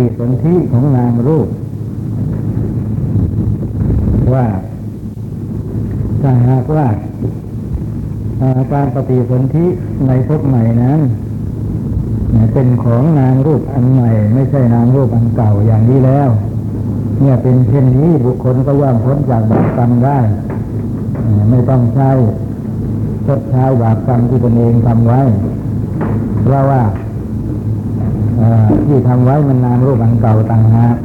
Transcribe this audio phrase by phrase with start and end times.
[0.00, 1.48] ฏิสนธิของนามรูป
[4.34, 4.46] ว่า
[6.20, 6.86] ถ้าหากว่า
[8.72, 9.66] การปฏิสนธิ
[10.06, 11.00] ในภพใหม่นั้น
[12.52, 16.28] เป็นของนามรูปอันใหม่ ไม่ใช่นามรูปอันเก่าอย่างนี้แล้ว
[17.20, 20.18] เนี่ยเป็นเช่นนี้บุคคลก็ย่อมพ้นจากบาปกรรมได้
[21.50, 22.10] ไม่ต้องใช้
[23.26, 25.20] ชดใช้บาปกรรมที่ตนเองทำไว้
[26.44, 26.82] เพราะว่า
[28.86, 30.96] ที่ทำไว้มันนามรูปอันเก่าต่างหาก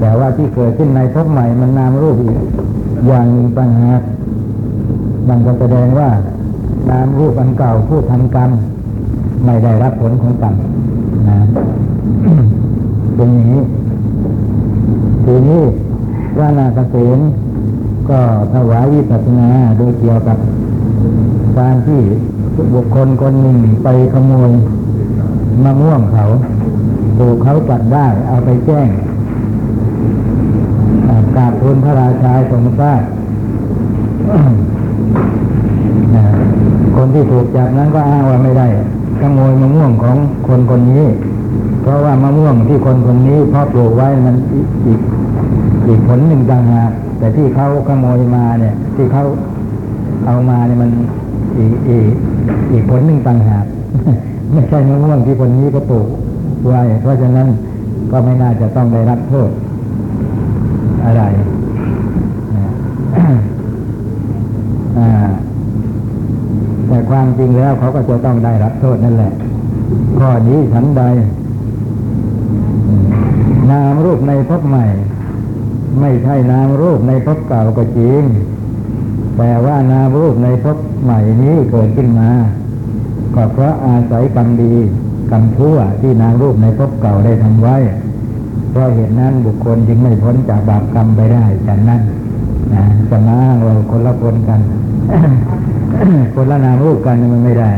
[0.00, 2.38] แต่ว่าที่เกิดขึ้นในภพใหม่มันนามรูปอีก
[3.06, 3.26] อย่าง
[3.58, 4.00] ต่างหาก
[5.28, 6.08] มันก็แสดงว่า
[6.90, 8.50] นามรูปอันเก่าผู้ทำกรรม
[9.44, 10.54] ไม่ได้รับผลของกรรม
[11.28, 11.38] นะ
[13.14, 13.62] เป็นอย่างนี้
[15.24, 15.62] ทีนี้
[16.38, 17.18] ว่านาเกษม
[18.10, 18.20] ก็
[18.54, 20.38] ถวายวิปัสสนาโดยเกี่ยวกับ
[21.58, 22.00] การที่
[22.74, 24.50] บุคคลคนหนึ่งไปขโมย
[25.64, 26.24] มะม่วงเขา
[27.18, 28.88] ถูกเขาจับได้เอาไปแจ้ง
[31.36, 33.02] กราบทูลพระราชาทรงทราบ
[36.96, 38.68] คนที่ถูกจับนั้นก็อ้างว่าไม่ได้
[39.20, 40.16] ขโมยมะม่วงของ
[40.48, 41.04] คนคนนี้
[41.82, 44.36] เพราะว่ามะม่วงที่คนคนนี้พ่อปลูกไว้มัน
[44.86, 45.00] อีก
[45.88, 49.24] อีกผลหนึ่งต่างหากแต่ที่เขาขโมยมาเนี่ย ที่เขา
[50.26, 50.90] เอามาเนี่ยมัน
[51.58, 52.12] อีกอีก
[52.72, 53.64] อีกผลหนึ่งต่างหาก
[54.52, 56.06] ไม่ใช่มะม่วงที่คนนี้ก็ปลูก
[56.66, 57.48] ไว้เพราะฉะนั้น
[58.10, 59.50] ก็ไม่น่าจะต้องได้รับโทษ
[61.04, 61.22] อะไร
[66.86, 69.32] แต่ความจริงแล้วเขาก็จะต้องได้รับโทษนั่นแหละ
[70.18, 71.02] ข้อนี้ฉันใด
[73.70, 74.86] นามรูปในภพใหม่
[76.00, 78.22] ไม่ใช่นามรูปในภพเก่าก็จริง
[79.38, 82.30] แต่ว่านามรูปในภพใหม่นี้เกิดขึ้นมา
[83.34, 84.74] ก็เพราะอาศัยกรรมดี
[85.30, 87.76] กรรมชั่วที่นามรูปในภพเก่าได้ทำไว้
[88.70, 92.00] เพราะเหตุนั้นบุคคลจึงไม่พ้นจากบาปกรรมไปได้จากนั้น
[92.74, 94.60] นะจะมาเราคนละคนกัน
[96.34, 97.70] คนละนามรูปกันมันไม่ได้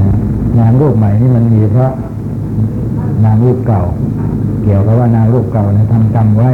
[0.00, 0.08] นะ
[0.58, 1.92] นามรูปใหม่นี่มันมีเพราะ
[3.24, 3.82] นามรูปเก่า
[4.62, 6.50] เกี่ยวกับว่านามรูปเก่าเนี่ยทำกรรมไว้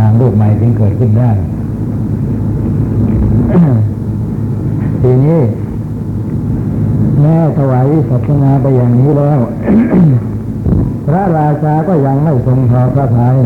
[0.00, 1.30] นามรูปใหม่จึงเกิดขึ้นได้
[5.02, 5.38] ทีนี้
[7.22, 9.40] แม่ถวายวิสัชนาไปอย่างนี้แล้ว
[11.06, 13.36] พระราชาก็ยังไม่ทรงพอพระทัย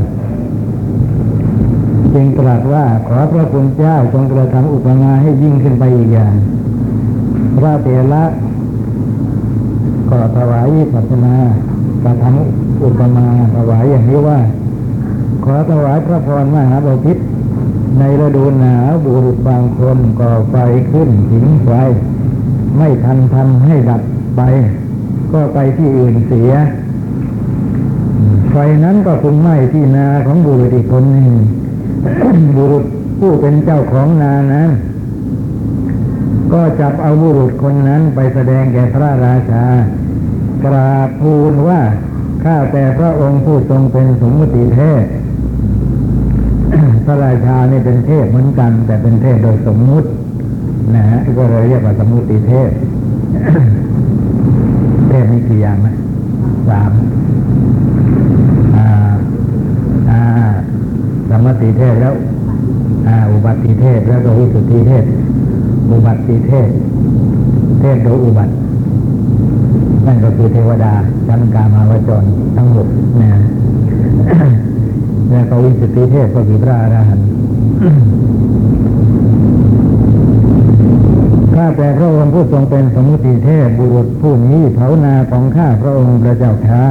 [2.14, 6.34] จึงตรัสว่าขอพระคุณเจ้าจงกระทำอุปมาให้ยิ่งขึ้นไปอีกอย่าง
[7.58, 8.24] พระเถระ
[10.10, 11.34] ก็ถวายวิปัสนา
[12.04, 13.26] กระทำอุปมา
[13.56, 14.38] ถวายอย่างนี้ว่า
[15.44, 17.18] ขอถวายพระพรมหาบพิษ
[17.98, 20.56] ในฤดูหนาวบุรุษบางคนก่อไฟ
[20.90, 21.70] ขึ้นถิงไฟ
[22.78, 24.02] ไม่ทันทำให้ดับ
[24.36, 24.42] ไป
[25.32, 26.52] ก็ไปที่อื่นเสีย
[28.50, 31.30] ไฟนั้นก็คงไหม้ที่นาของบุรุษอีกคนหนึ่ง
[32.56, 32.84] บุรุษ
[33.20, 34.70] ผู้เป็นเจ้าของนานั้น
[36.52, 39.64] ก็จับเอาบุรุษคนนั้นไปแสดงแก่พระราชา
[40.64, 41.80] กราบทูลว่า
[42.44, 45.02] ข้าแต่พระองค์ผู้ทรงเป็นสมมติเทพ
[47.06, 50.08] พระราชานี่เป็นเทพเหมือนกัน แต่เป็นเทพโดยสมมุติ
[50.94, 52.70] นะฮะก็เลยเรียกว่าสมุติเทพ
[55.08, 55.88] เทพมีกี่อย่างไหม
[56.68, 56.92] สาม
[58.76, 59.12] อ่า
[60.10, 60.20] อ่า
[61.30, 62.14] สมมติเทศแล้ว
[63.32, 65.04] อุบัติเทศแล้วก็วิสุทธิเทศ
[65.90, 66.68] อุบัติเทศ
[67.80, 68.52] เทศโดยอุบัติ
[70.06, 70.92] นั่นก็คือเทวดา
[71.26, 72.24] ชั้นกามาวจร
[72.56, 72.86] ทั้งหมด
[73.20, 73.30] นะ
[75.30, 77.26] แล้วก็วิสุทธิเทศก็คือพระอรหันต์
[81.56, 86.84] ข้าแต่พระองค์ผู้ทรงเป็นสมุติเทพบุรุษผู้นี้เผานาของข้าพระองค์พระเจ้าข้า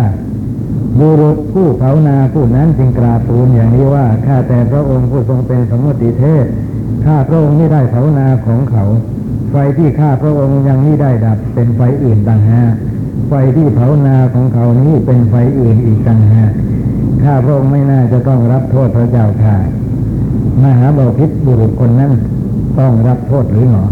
[1.00, 6.46] บุรุษผู้เผานาผู้นั้นจึงกราบทูลอย่างนี้ว่าข้าแต่พระองค์ผู้ทรงเป็นสมุติเทพ
[7.06, 8.84] ข้าพระองค์ไม่ได้เผานาของเขา
[9.52, 12.74] ไฟที่ข้าพระองค์ยังไม่ได้ดับเป็นไฟอื่นต่างหาก
[13.30, 16.52] ไฟที่เผานาของเขานี้เป็นไฟอื่นอีกต่างหาก
[17.24, 19.56] ข้าพระองค์ไม่น่าจะต้องรับโทษพระเจ้าค่ะ
[20.64, 22.12] มหาบาพิษบุรุษคนนั้น
[22.80, 23.86] ต้องรับโทษหรือหนอ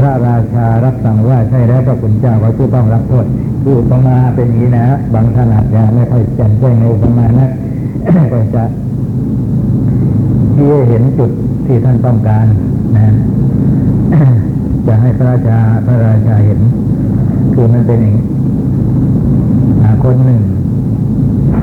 [0.00, 3.26] พระราชารับสั่งว่าใช่แล้วพระคุณเจ้าเขาผู้ต้องรับโทษ
[3.62, 7.50] คืออุปมาเป็นอย่างนี้นะบางท่านอาจจะไม่ค่อยแจ่มแจ้งในอุปมาณนะ
[8.32, 8.64] ก็จะ
[10.54, 11.30] ที่เห็นจุด
[11.66, 12.46] ที่ท่านต้องการ
[12.96, 13.14] นะ
[14.86, 16.60] จะให้พระราชาพระราชาเห็น
[17.54, 18.24] คือมันเป็นอย่างนี้
[20.04, 20.42] คนหนึ่ง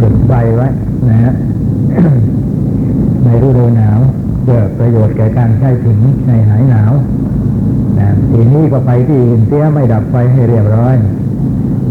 [0.01, 0.69] จุดไฟไว้
[1.09, 1.33] นะฮะ
[3.23, 3.99] ในฤดูหนาว
[4.45, 6.91] เกิดประโยชน์แก่การใช้ถึงในหายหนาว
[8.31, 10.95] ทีนี้ก็ไปที่อื่นเสียไม่ดับไฟให้เรียบร้อย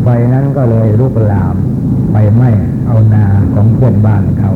[0.02, 1.54] ไฟนั้นก็เลยลุกลาม
[2.12, 2.50] ไปไหม้
[2.86, 4.52] เอานาของเพื่อนบ้านเขา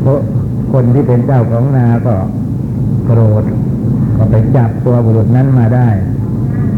[0.00, 0.18] เพราะ
[0.72, 2.14] คนที่เป็นเจ้าของนาก็
[3.06, 3.44] โกรธ
[4.16, 5.88] ก็ไปจับตัวบุรุษนั้นมาได้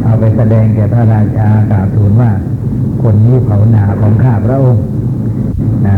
[0.04, 2.30] เอาไปแสดงแก่พระราชากล่าวทูลว่า
[3.02, 4.84] คนนี้เผานาของข้าพระองค์
[5.86, 5.96] นะ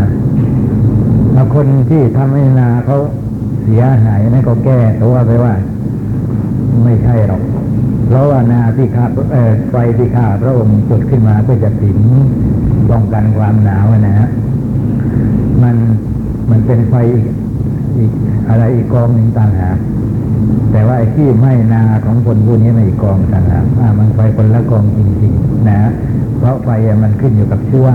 [1.33, 2.99] แล้วคนที่ทำให้นาเขา
[3.64, 5.55] เสียหายนั่นก็แก้ตัวไปว่า
[6.85, 7.43] ไม่ใช่หรอก
[8.06, 9.05] เพราะว่านาที่ข้า
[9.70, 11.99] ไฟที่ข้าพระองค์จุดขึ้นมาเพื่อจะผิง
[12.91, 14.29] ป้องกันความหนาวนะฮะ
[15.62, 15.76] มัน
[16.50, 17.26] มันเป็นไฟอีก
[17.99, 18.12] อีก
[18.49, 19.79] อะไรอีกกองหนึ่งต่างหาก
[20.73, 23.65] แต่ว่าไอ้ที่ไหมนาของคนผู้นี้ไม่อีกกองต่างหาก
[23.99, 25.91] มันไฟคนละกองจริงๆนะ
[26.38, 26.69] เพราะไฟ
[27.03, 27.88] มันขึ้นอยู่กับชื้อ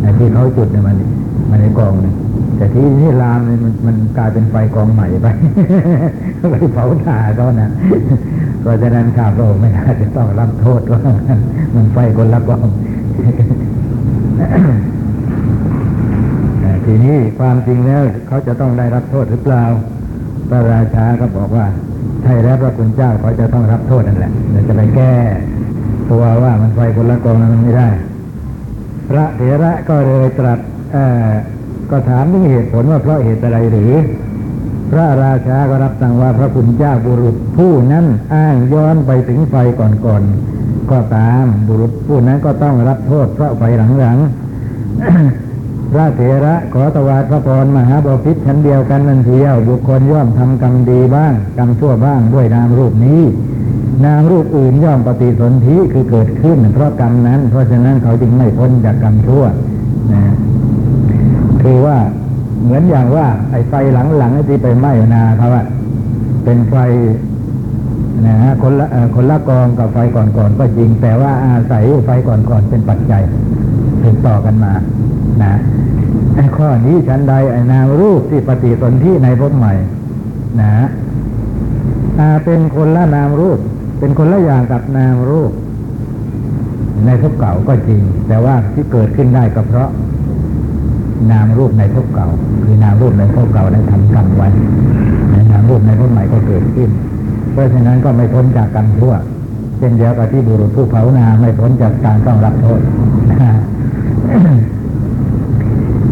[0.00, 0.96] ไอ้ที่เขาจุดเนี่ยมัน
[1.50, 2.14] มันในกองหนึง
[2.56, 5.26] แต่ที่นี่ลามมันมันกลายเป็นไฟกองใหม่ไป
[6.50, 7.70] ไปเผาถ่าเขานะ
[8.60, 11.00] เพราะฉะนั้นข้าพระองค์ไม่น่าจะต้องรับโทษว่า
[11.74, 12.66] มันไฟคนละกอง
[16.60, 19.64] แต่ทีนี้ความจริงแล้วเขาจะต้องได้รับโทษหรือเปล่า
[20.48, 21.66] พระราชาก็บอกว่า
[22.22, 24.32] ใช่แล้วพระคุณเจ้าเขาจะต้องรับโทษนั่นแหละ
[24.68, 25.14] จะไปแก้
[26.10, 27.88] ตัวว่ามันไฟคนละกองนั้นมันไม่ได้
[29.08, 30.58] พระเถระก็เลยตรัส
[30.94, 30.96] อ
[31.90, 33.92] ก็ถามถึงเหตุผลว่าเพราะเหตุอะไรหรือ
[34.90, 43.62] พระราชาก็รับสั่งว่าพระคุณเจ้าบุรุษผู้นั้นอ้างย้อนไปถึงไฟก่อนๆก็ตามบุรุษผู้นั้นก็ต้องรับโทษเพราะไฟ
[44.00, 53.22] หลังๆพระเถระขอตวาดพระพรมหาบพิษชั้นเดียวกันนั่นเทียวบุคคลย่อมทำกรรมดีบ้างกรรมชั่วบ้างด้วยนามรูปนี้
[54.04, 59.44] นามรูปอื่นย่อมปฏิสนธิคือเกิดขึ้น เพราะกรรมนั้น เพราะฉะนั้นเขาจึงไม่พ้นจากกรรมชั่ว
[61.68, 61.98] คือว่า
[62.62, 63.74] เหมือนอย่างว่า ไอ้ไฟ
[64.18, 65.66] หลังๆที่ไปไหม้นาเขาอะ
[66.44, 66.74] เป็นไฟ
[68.26, 73.22] นะฮะคนละคนละกองกับไฟก่อนๆก็จริง แต่ว่าอาศัยไฟก่อนๆเป็นปัจจัย
[74.02, 74.72] ถึงต่อกันมา
[75.42, 75.54] นะ
[76.36, 79.74] ไอ้ข้อนี้ฉันใดไอ้นามรูปที่ปฏิสนธิในภพใหม่
[80.60, 80.70] นะ
[82.18, 83.58] อาเป็นคนละนามรูป
[83.98, 85.52] เป็นคนละอย่างกับนามรูป
[87.06, 89.90] ในภพเก่าก็จริง แต่ว่าที่เกิดขึ้นได้ก็เพราะ
[91.30, 92.28] นามรูปในภพเก่า
[92.64, 94.48] คือนามรูปในภพเก่าได้ทำกรรมไว้
[95.50, 96.90] นามรูปในภพใหม่ก็เกิดขึ้น
[97.52, 99.14] เพราะฉะนั้นก็ไม่พ้นจากกรรมชั่ว
[99.78, 102.80] เช่นเดียวกับที่บุรุษผู้เผานาไม่พ้นจากการต้องรับโทษ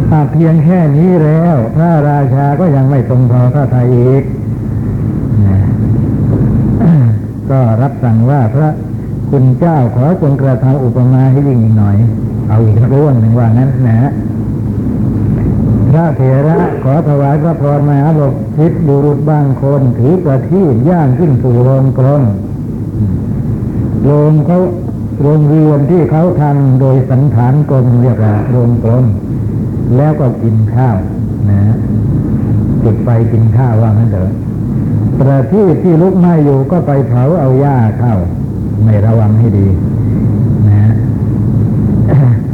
[0.09, 4.23] ถ้าเพียงแค่นี้แล้ว พระราชาก็ยังไม่ทรงพอพระทัยอีก
[7.51, 8.69] ก็รับสั่งว่าพระ
[9.31, 11.97] คุณเจ้าขอจงกระทำอุปมาให้ยิ่งอีกหน่อย
[12.49, 14.11] เอาอีกสักเรื่องหนึ่งว่านั้นนะ
[15.95, 18.21] พระเถระขอถวายพระพรมหาบ
[18.57, 22.23] พิษบุรุษบางคนถือประทีปย่างขึ้นสู่โรงกลม
[24.05, 24.59] โรงเขา
[25.21, 29.05] โรงเรือนที่เขาทำโดยสันฐานกลมเรียกว่าโรงกลม
[29.97, 30.97] แล้วก็กินข้าว
[31.51, 31.75] นะ
[32.83, 34.31] จุดไฟกินข้าวว่างั้นเถอะ
[35.19, 38.15] ประทีปที่ลุกไหม้อยู่ก็ไปเผาเอาหญ้าเข้า
[38.85, 39.67] ไม่ระวังให้ดี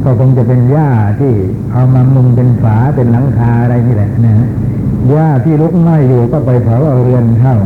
[0.05, 1.33] ก็คงจะเป็นหญ้าที่
[1.73, 4.49] เอามามุงเป็นฝาเป็นหลังคาอะไรนี่แหละนะ
[5.11, 7.57] หญ้าที่ลุกไหม้อยู่ก็ไปเผาเอาเรือนเข้า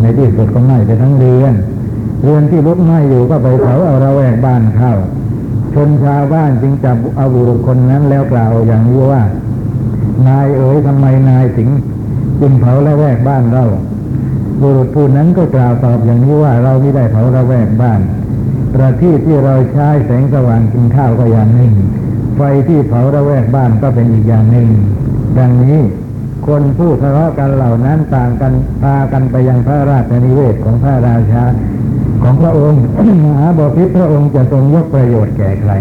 [0.00, 1.54] ในที่สุดก็ไหม้ไปทั้งเรือน
[2.22, 4.92] เรือนที่ลุกไหม้อยู่ก็ไปเผาเอาระแวกบ้านเข้า
[5.74, 9.22] ชนชาวบ้านจึงจับเอาบุรุษคนนั้นแล้วกล่าวอย่างนี้ว่า
[10.26, 11.68] นายเอ๋ยทำไมนายถึง
[12.40, 13.64] จึงเผาละแวกบ้านเรา
[14.60, 18.00] บุรุษผู้นั้นก็กล่าวตอบอย่างนี้ว่าเราไม่ได้เผาละแวกบ้าน
[18.74, 21.72] ประทีปที่เราใช้แสงสว่างกินข้าวก็อย่างหนึ่ง
[22.36, 24.68] ไฟที่เผาละแวกบ้านก็เป็นอีกอย่างหนึ่ง
[25.38, 25.78] ดังนี้
[26.46, 28.52] คนผู้ทะเลาะกันเหล่านั้นต่างกัน
[28.82, 31.44] พากันไปยังพระราชนิเวศของพระราชา
[32.22, 32.80] ของพระองค์
[33.38, 35.72] หาบพิตรพระองค์จะทรงยกประโยชน์แก่ใคร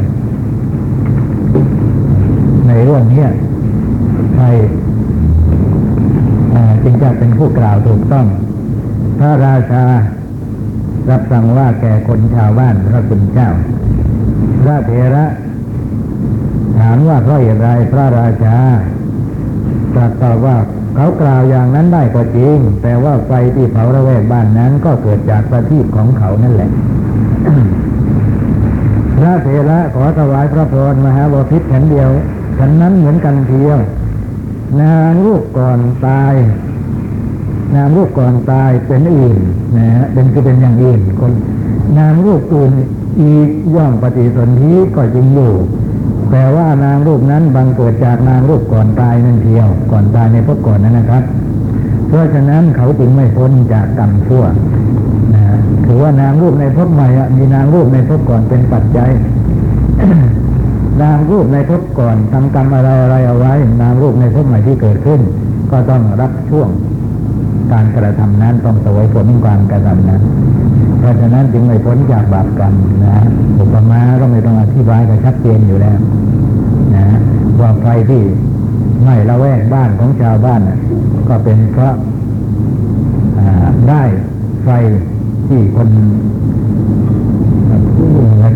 [2.67, 3.29] ในเรื่องนี้ย
[4.35, 4.45] ใคร
[6.83, 8.25] จึงจะเป็นผู้กล่าวถูกต้อง
[9.19, 9.83] พระราชา
[11.09, 13.49] รับสั่งว่าแก่คนชาวบ้านพระคุณเจ้า
[14.63, 15.25] พระเถระ
[16.79, 18.57] ถามว่าเพราะเหตุไรพระราชา
[19.93, 20.57] ตรัสตอบว่า
[20.95, 26.69] เขากล่าวอย่างนั้นได้ก็จริง แต่ว่าไฟที่เผาระแวกบ้านนั้นก็เกิดจากประทีปของเขานั่นแหละ
[29.17, 32.09] พระเถระขอถวายพระพรมหาบพิตรฉันเดียว
[32.57, 33.77] ฉันนั้นเหมือนกันเทียว
[34.81, 36.33] นางรูปก่อนตาย
[37.75, 39.37] นามรูปก่อนตายเป็นอื่น
[39.77, 41.31] นะฮะเป็นคือเป็นอย่างอื่นคน
[41.97, 42.71] นามรูปอื่น
[43.21, 45.53] อีกย่อมปฏิสนธิก็จริงอยู่
[46.31, 51.23] แต่ว่านามรูปนั้นบังเกิดจากนามรูปก่อนตายนั่นเทียว ก่อนตายในพวกก่อนนั้นนะครับ
[52.07, 54.43] เพราะฉะนั้นเขาจึงไม่พ้นจากกรรมชั่ว
[55.33, 59.09] นะฮะคือว่านามรูปในภพใหม่มีนามรูปในภพก่อนเป็นปัจจัย
[61.01, 65.19] นามรูปในภพก่อนทำกรรมอะไรอะไรเอาไว้ นามรูปในภพใหม่ที่เกิดขึ้น
[65.71, 66.69] ก็ต้องรับช่วง
[67.71, 70.21] การกระทำนั้นต้องเสวยผลของการกระทำนั้น
[70.99, 72.73] เพราะฉะนั้นจึงไม่พ้นจากบาปกรรม
[73.05, 73.17] นะ
[73.59, 75.97] อุปมาก็ไม่ต้องอธิบายก็ชัดเจนอยู่แล้ว
[76.95, 77.05] นะ
[77.59, 78.21] ว่าไฟที่
[79.01, 80.61] ไหม้ละแวกบ้านของชาวบ้าน
[81.29, 81.93] ก็เป็นเพราะ
[83.89, 84.03] ได้
[84.63, 84.69] ไฟ
[85.47, 85.89] ที่คน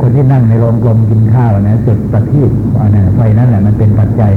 [0.01, 4.31] คนที่นั่งในโรงกลมกินข้าวนะจุดประทีปอันนั้นไฟนั่นแหละมันเป็นปัจจัย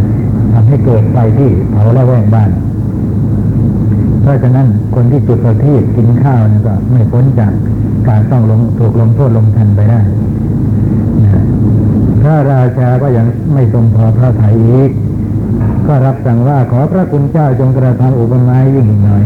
[0.52, 2.50] ทำให้เกิดไฟที่เผาละแวกบ้าน
[4.30, 7.52] ราะฉะนั้นคนที่จุดประทีปกินข้าวนี่ก็ไม่พ้นจาก
[8.08, 10.00] การต้องลงถูกลงโทษลงทันไปได้
[11.24, 11.42] นะ
[12.20, 14.90] พระราชาก็ยังไม่ทรงพอพระทัยอีก
[15.86, 19.24] ก็รับสั่งว่าขอพระคุณเจ้าจงกระทำอุปมายิ่งหน่อย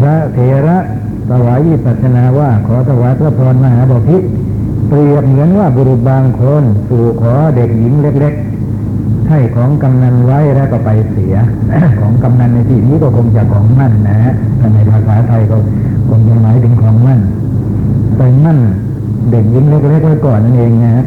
[0.00, 0.78] พระเถระ
[1.30, 4.26] ถวายยิปัสนาว่าขอถวายพระพรมหาบพิตร
[4.88, 8.51] เปรียบเหมือนว่าบุรุษบางคนสู่ขอเด็กหญิงเล็กๆ
[9.32, 11.34] ให้ของกำนันไว้แล้วก็ไปเสีย
[12.00, 15.56] ของกำนันในที่นี้ก็คงจะของมั่นนะฮะแต่ในภาษาไทยก็
[16.08, 17.20] คงจะหมายถึงของมั่น
[18.16, 18.58] ไปมั่น
[19.30, 21.04] เด็กหญิงเล็กๆไว้ก่อนนั่นเองนะฮะ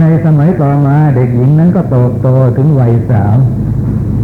[0.00, 3.36] ในสมัยต่อมาเด็กหญิงนั้นก็โตโตถึงวัยสาว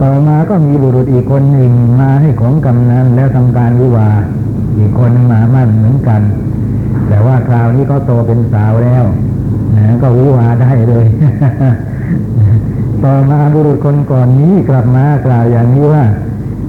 [0.02, 4.10] ต่อมาก็มีบุรุษอีกคนหนึ่งมาให้ของกำนันแล้วทำการวิวา
[4.78, 6.22] อีกคนมามั่นเหมือนกัน
[7.08, 9.04] แต่ว่าคราวนี้เขาโตเป็นสาวแล้ว
[9.76, 11.06] นะก็วิวาได้เลย
[13.04, 16.04] ต่อมาบุรุษคนก่อนนี้กลับมากล่าวอย่างนี้ว่า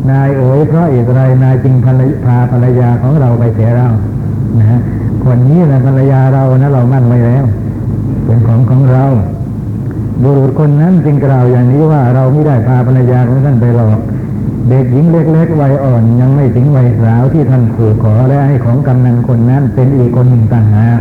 [0.09, 3.87] นายเอ๋ยเพราะเหตุไรนายจึงภรรยพาภรรยาของเราไปเสียเรา
[4.59, 4.81] นะฮะ
[5.25, 7.43] คนนี้นะภรรยาเรานะเรามั่นไว้แล้ว
[8.25, 9.05] เป็นของของเรา
[10.23, 13.99] บุรุษคนนั้นจึงกล่าวอย่างนี้ว่าเราไม่ได้พาภรรยาของท่านไปหลอก
[14.69, 20.99] เด็กหญิงเล็กๆวัยอ่อนยังไม่ถึงวัยสาวที่ท่านขู่ขอและให้ของกำนันคนนั้นเป็นอีกคนหนึ่งต่างหาก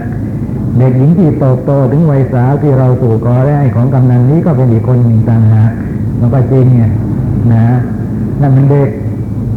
[0.78, 5.70] เด็กหญิงที่โตโตถึงวัยสาวที่เราสู่ขอและให้ของกำนันนี้ก็เป็นอีกคนหนึ่งต่างหาก
[6.20, 6.82] มันก็จริงไง
[7.52, 7.64] นะ
[8.40, 8.88] นั่นมันเด็ก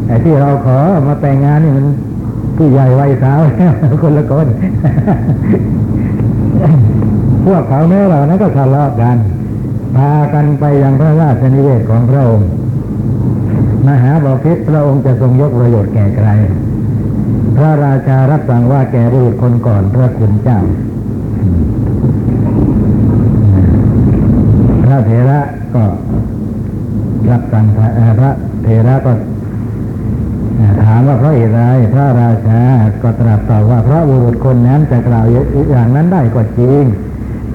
[0.07, 0.77] ไอ้ที่เราขอ
[1.07, 1.85] มาแต่งงานนี่มัน
[2.57, 3.39] ผู้ใหญ่วัยสาว
[4.03, 4.47] คนละคน
[7.45, 9.17] พวกเขาแม้เหล่านั้นก็ทะเลาะกัน
[9.95, 12.47] พากันไปยังพระราชนิเวศของพระองค์
[13.87, 16.27] มหาบพิตรพระองค์จะทรงยกประโยชน์แก่ใคร
[17.57, 20.59] พระราชารับสั่งว่าแก่บุรุษคนก่อนพระคุณเจ้า
[24.83, 25.39] พระเถระ
[25.75, 25.83] ก็
[27.31, 27.87] รับสั่งพระ
[28.63, 29.13] เถระก็
[30.85, 31.61] ถามว่าเพราะเหตุไร
[31.93, 32.61] พระราชา
[33.03, 35.25] ก็ตรัสตอบว่าพระบุรุษคนนั้นจะกล่าว
[35.71, 36.83] อย่างนั้นได้ก็จริง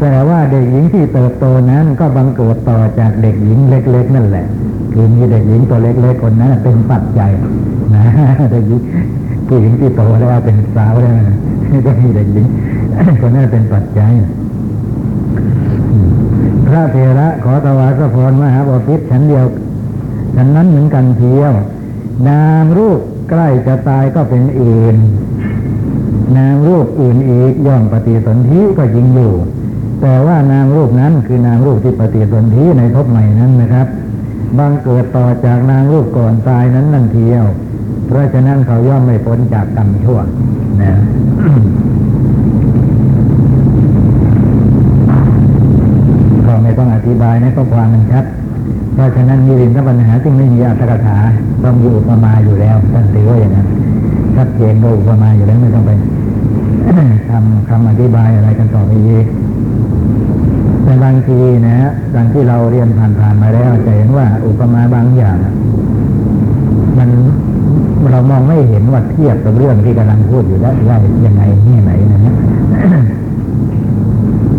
[0.00, 4.46] แต่ว่าเด็กหญิงที่เติบโตนั้นก็บังเกิดต่อจากเด็กหญิงเล็ก ๆ นั่นแหละ
[4.92, 7.30] คือมีเด็กหญิงตัวเล็ก ๆ คนนั้นเป็นปัจจัย
[7.94, 8.04] นะ
[8.52, 8.80] เด็กหญิง
[9.48, 11.12] ผู้หญิงที่โตแล้วเป็นสาวแล้ว
[11.86, 12.46] ก็มีเด็กหญิง
[13.20, 14.12] คนนั้นเป็นปัจจัย
[16.66, 19.46] พระเถระขอถวายพระพรมหาบพิตรฉันเดียว
[20.36, 21.52] ฉันนั้นเหมือนกันเทียว
[22.28, 23.00] นามรูป
[23.30, 24.96] ใกล้จะตายก็เป็นอื่น
[26.36, 29.32] นามรูปอื่นอีกย่อมปฏิสนธิก็จริงอยู่
[30.00, 33.86] แต่ว่านามรูปนั้นคือนามรูปที่ปฏิสนธิในภพใหม่นั้นนะครับ
[34.58, 37.44] บังเกิดต่อจากนามรูปก่อนตายนั้นนั่นเทียว
[38.08, 40.18] เพราะฉะนั้นเขาย่อมไม่พ้นจากกรรมชั่ว
[40.82, 40.94] นะ
[46.46, 48.24] ก็ไม่ต้องอธิบายนะก็ความมันชัด
[48.94, 51.18] เพราะฉะนั้นมีรินทปัญหาจึงไม่มีอัตถกถา
[51.64, 53.66] ต้องมีอุปมาอยู่แล้วท่านถือว่าอย่างนั้น
[54.36, 55.90] ชัดเจนก็อุปมาอยู่แล้วไม่ต้องไป
[57.30, 59.26] ทำคำอธิบายอะไรกันต่อไปอีก
[60.84, 65.38] แต่บางทีนะฮะดังที่เราเรียนผ่านๆมาแล้วจะเห็นว่าอุปมาบางอย่าง
[66.98, 67.10] มัน
[68.10, 72.34] เรามองไม่เห็นว่าเทียบกับเรื่องที่กำลังพูดอยู่ได้ได้ยังไงนี่ไหนนะฮะ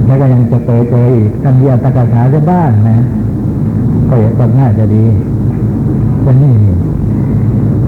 [0.06, 3.00] แล้วก็ยังจะเจอเจออีกท่านเดียตะกาถาจะบ้านนะ
[4.10, 5.06] ก็ยังก็น่าจะดี
[6.26, 6.56] จะนี่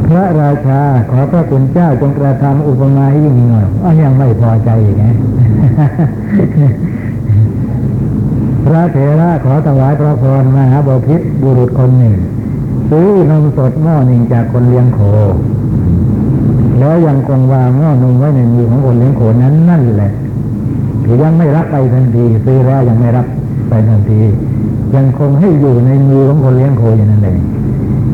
[0.08, 5.14] พระราชาขอพระคุณเจ้าจงกระทำอุปมาให้ยิ่งหน่อยอ้อยังไม่พอใจอีกนะ
[8.66, 12.16] พระเถระขอถวายพระพรมหาบพิตรบุรุษคนหนึ่ง
[12.94, 15.00] ซื้อนมสดหม้อหนึ่งจากคนเลี้ยงโค
[16.80, 20.12] แล้วยังคงวางหม้อนมไว้ในมือของคนเลี้ยงโคนั้นนั่นแหละ
[21.04, 23.26] คือยังไม่รับไปทันทีซื้อแล้วยังไม่รับ
[23.70, 24.20] ไปทันที
[24.96, 27.40] ยังคงให้อยู่ในมือของคนเลี้ยงโคอย่างนั้นเอง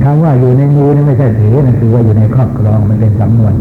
[0.04, 3.54] คำว่าอยู่ในมือนี่ไม่ใช่ถือนะคือว่าอยู่ในครอบครองมันเป็นสำนวน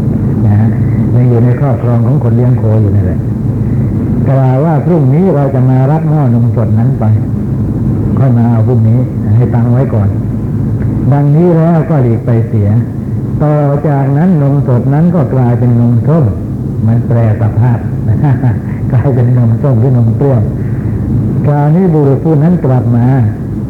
[0.45, 0.69] นะฮะ
[1.15, 3.19] ยังอยู่ในครอบครองของคนเลี้ยงโคอยู่นั่นแหละ
[4.29, 7.03] กล่าวว่าพรุ่งนี้เราจะมารับหม้อนมสดนั้นไป
[8.17, 8.99] ค่อยมาเอาพรุ่งนี้
[9.35, 10.09] ให้ตังไว้ก่อน
[11.13, 12.69] ดังนี้แล้วก็หลีกไปเสีย
[13.43, 13.53] ต่อ
[13.87, 16.25] จากนั้นนมสดนั้นก็กลายเป็นนมส้ม
[16.87, 17.79] มันแปรสภาพ
[18.91, 20.41] กลายเป็นนมส้มหรือนมเปรี้ยว
[21.45, 23.05] คราวนี้บุรุษผู้นั้นกลับมา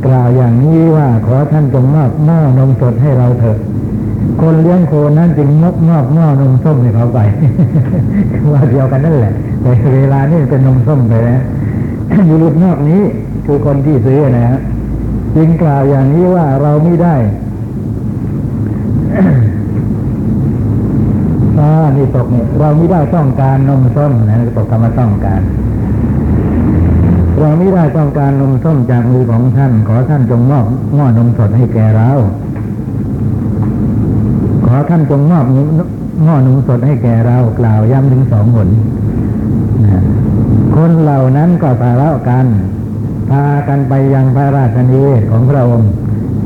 [0.06, 3.58] กล่าวอย่างนี้ว่าขอท่านจงมอบหม้อนมสดให้เราเถอะ
[4.42, 7.20] คนเลี้ยงโคนั้นจึงมอบมอบหม้อนมส้มให้เขาไป
[8.52, 11.42] ว่าเดียวกันนั่นแหละแต่เวลานี่เป็นนมส้มไปแล้ว
[12.30, 13.02] บุรุษนอกนี้
[13.46, 14.60] คือคนที่ซื้อนะฮะ
[15.38, 17.16] จึงกล่าวอย่างนี้ว่าเราไม่ได้
[21.60, 25.42] อ่านี่ตกเนี่ยเราไม่ได้ต้องการนมส้มนะตกคำว่าต้องการ
[27.40, 30.66] เราไม่ได้ต้องการนมส้มจากมือของท่าน ขอท่านจงมอบ
[30.96, 32.10] หม้อนมสดให้แก่เรา
[34.66, 35.46] ขอท่านจงมอบ
[36.24, 38.70] หม้อนมสดให้แก่เรากล่าวย้ำถึงสองหน
[40.76, 42.46] คนเหล่านั้นก็ทะเลาะกัน
[43.30, 45.92] พากันไปยังพระราชนิเวศของพระองค์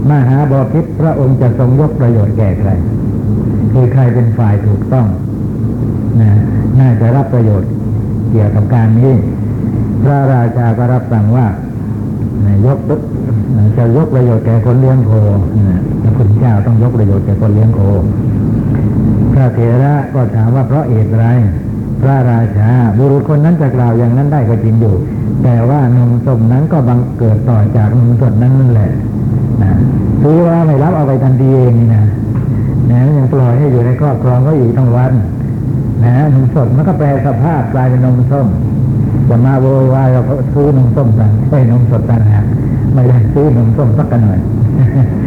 [0.10, 2.70] มหาบอพิตรพระองค์จะทรงยกประโยชน์แก่ใคร
[3.72, 5.08] คือใครเป็นฝ่ายถูกต้อง
[6.22, 6.32] นะ
[6.80, 7.70] น่าจะรับประโยชน์
[8.32, 9.14] เกี่ยวกับการนี้
[10.04, 11.48] พระราชาก็รับสั่งว่า
[12.46, 12.78] นะยก
[13.78, 15.12] จะยกประโยชน์แก่คนเลี้ยงโค
[15.58, 17.80] นะพระคุณเจ้าต้องยกประโยชน์แก่คนเลี้ยงโค
[19.34, 21.26] พระเถระก็ถามว่าเพราะเหตุไร
[22.02, 24.96] พระราชาบุรุษคนนั้นจะกล่าวอย่างนั้นได้ก็จริงอยู่
[25.44, 28.92] แต่ว่านมสมนั้นก็บังเกิดต่อจากนมสดนั้นนั่นแหละ
[29.62, 29.72] นะ
[30.22, 32.06] ซื้อว่าไม่รับเอาไปทันทีเองนะ
[32.92, 35.12] นะยังปล่อยให้อยู่ในครอบครองก็อยู่ทั้งวัน
[36.04, 38.48] นะนมสดมันก็แปลสภาพกลายเป็นนมส้ม
[39.30, 40.22] จะมาโวยวายเรา
[40.54, 42.46] ซื้อนมส้มกันไม่นมสดกันนะ
[42.94, 44.40] ไม่ได้ซื้อนมส้มสักกันหน่อย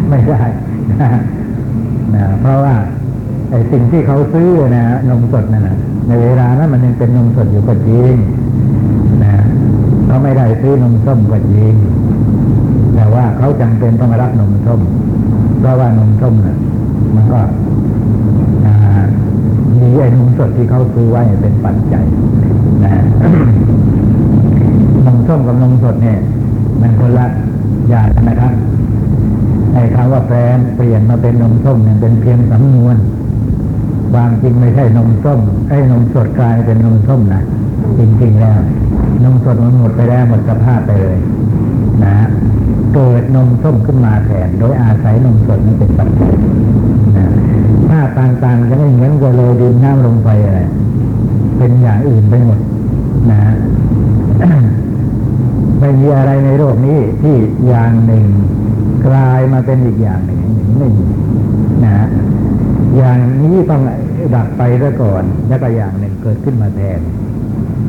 [0.09, 0.40] ไม่ได้
[0.90, 1.09] นะ
[2.14, 2.75] นะเพราะว่า
[3.50, 5.76] ไอ้สิ่งที่เขาซื้อนะนมสดนั่นนะ
[6.09, 8.14] ในเวลานั้นมันยังเป็นนมสดอยู่ก็จริง
[10.14, 11.75] เขาไม่ได้ซื้อนมส้มก็จริง
[12.94, 14.80] แต่ว่าเขาจำเป็นต้องรับนมส้ม
[15.61, 16.56] เพราะว่านมส้มเนี่ย
[17.14, 17.40] มันก็
[19.78, 22.04] มีไอ้นมสดที่เขาซื้อไว้เป็นปัจจัย
[22.85, 22.92] นะ
[25.06, 26.18] นมส้มกับนมสดเนี่ย
[26.81, 27.27] มันคนละ
[27.88, 28.53] อย่างนะครับ
[29.74, 32.96] ไอ้คำว่าแปลนเปลี่ยนมาเป็นนมส้มเนี่ยเป็นเพียงสำนวน
[34.12, 37.42] ความจริงไม่ใช่นมส้มไอ้นมสดกลายเป็นนมส้มนะ
[37.98, 38.61] จริงๆแล้ว
[39.22, 41.18] นมสดมันหมดไปแล้วหมดสภาพไปเลย
[42.05, 42.16] นะ
[42.94, 46.35] เกิดนมส้มขึ้นมาแทนโดยอาศัยนมสดนั้เป็นปัจจัย
[47.16, 47.27] นะ
[47.88, 50.61] ถ้าต่างๆจะไม่เหมือนกับโลดินน้ำลงไปอะไร
[51.59, 52.59] เป็นอย่างอื่นไปหมด
[53.31, 53.40] นะ
[55.81, 57.37] ไม่มีอะไรในโลกนี้ที่
[57.68, 58.24] อย่างหนึ่ง
[59.07, 60.38] กลายมาเป็นอีกอย่างหนึ่ง
[60.79, 61.05] ไม่มี
[61.85, 62.07] นะ
[62.96, 63.83] อย่างนี้ต้อง
[64.35, 67.00] ดับไปซะก่อน แล้วก็อย่างหนึ่งเกิดขึ้นมาแทน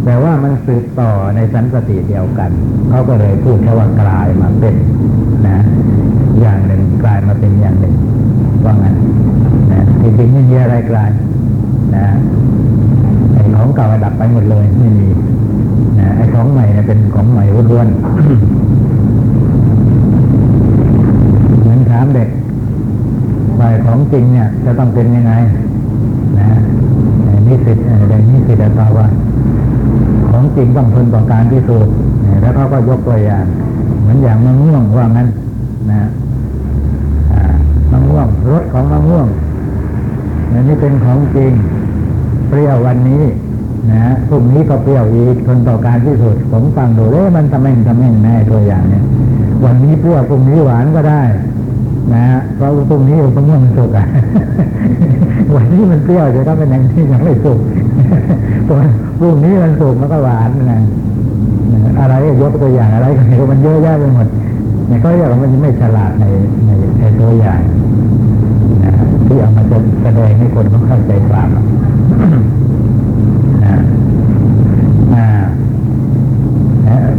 [0.06, 2.52] แต่ว่ามันสืบต่อในสันสติเดียวกัน
[2.90, 4.76] เขาก็เลยพูดแค่ว่ากลายมาเป็น
[5.48, 5.60] นะ
[6.42, 7.96] อย่างหนึ่งกลายมาเป็นอย่างหนึ่ง
[8.66, 8.96] ว่างั้น
[9.72, 11.12] นะจริงๆไม่มีอะไรกลาย
[11.96, 12.06] นะ
[13.34, 15.08] ไอ้ของเก่าดับไปหมดเลยไม่มี
[16.00, 17.98] นะไอ้ของใหม่เนี่ยเป็นของใหม่ล้วนๆ
[21.60, 22.30] เหมือนถามเด็ก
[23.60, 25.34] ฝ่ายของจริงเนี่ย จะต้องเป็นยังไง
[26.40, 26.48] นะ
[27.48, 27.78] นิสิต
[28.10, 29.08] เด็กนิสิตตอบว่า
[30.36, 31.94] ของจริงต้องทนต่อการพิสูจน์
[32.42, 33.46] แล้วเขาก็ยกตัวอย่าง
[34.02, 35.28] เหมือนอย่างมะม่วงว่างั้น
[35.92, 36.10] นะ
[37.92, 39.28] มะม่วงรสของมะม่วง
[40.52, 41.52] อันนี้เป็นของจริง
[42.50, 43.24] เปรี้ยววันนี้
[43.92, 49.04] นะพรุ่งนี้ก็เปรี้ยวอีกทนต่อการพิสูจน์ผมฟังดูเลยมันทำแม่งทำแม่งแน่ตัวอย่างเนี่ย
[49.66, 51.22] วันนี้เปรี้ยวพรุ่งนี้หวานก็ได้
[52.14, 52.24] นะ
[52.56, 54.08] เพราะพรุ่งนี้มะม่วงมันสุกอะ
[55.56, 57.60] วันนี้มันเปรี้ยวจะต้องเป็นอย่างที่ยังไม่สุก
[59.20, 60.82] พรุ่งนี้มันสุกมันก็หวานนะ
[62.00, 64.28] อะไรยกตัวอย่างอะไรกันมันเยอะแยะไปหมด
[64.88, 66.26] เนี่ยก็เรียกว่ามันไม่ฉลาดใน
[66.66, 67.62] ในในตัวอย่าง
[68.84, 68.94] นะ
[69.28, 71.48] ที่เอามาจะแสดงให้คนเขาเข้าใจความ
[73.66, 73.76] นะ
[75.16, 75.26] นะ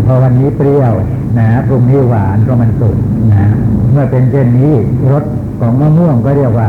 [0.04, 0.92] พอวันนี้เปรี้ยว
[1.38, 2.96] นะพรุ่งนี้หวานก็มันสุก
[3.34, 3.46] นะ
[3.92, 4.72] เมื่อเป็นเช่นนี้
[5.12, 5.24] รส
[5.60, 6.68] ของมะม่วงก็เรียกว่า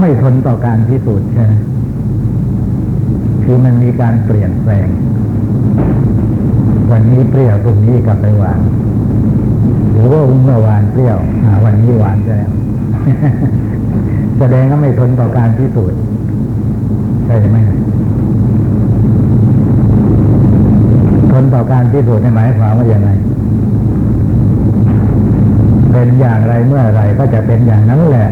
[0.00, 1.52] ไม่ทนต่อการพิสูจน์ใช่ไหม
[3.50, 4.88] คือมันมีการเปลี่ยนแปลง
[6.90, 8.60] วันนี้เปรี้ยวพรุ่งนี้กลับไปหวาน
[9.92, 11.18] หรือว่าเมื่อวานเปรี้ยว
[11.64, 12.48] วันนี้หวานแล้ว
[14.38, 15.98] แสดงว่าไม่ทนต่อการพิสูจน์
[17.26, 17.58] ใช่ไหม
[21.32, 23.10] ทนต่อการพิสูจน์ในหมายความว่าอย่างไร
[25.92, 28.28] เป็นอย่างไรเมื่อไรก็จะเป็นอย่างนั้นแหละ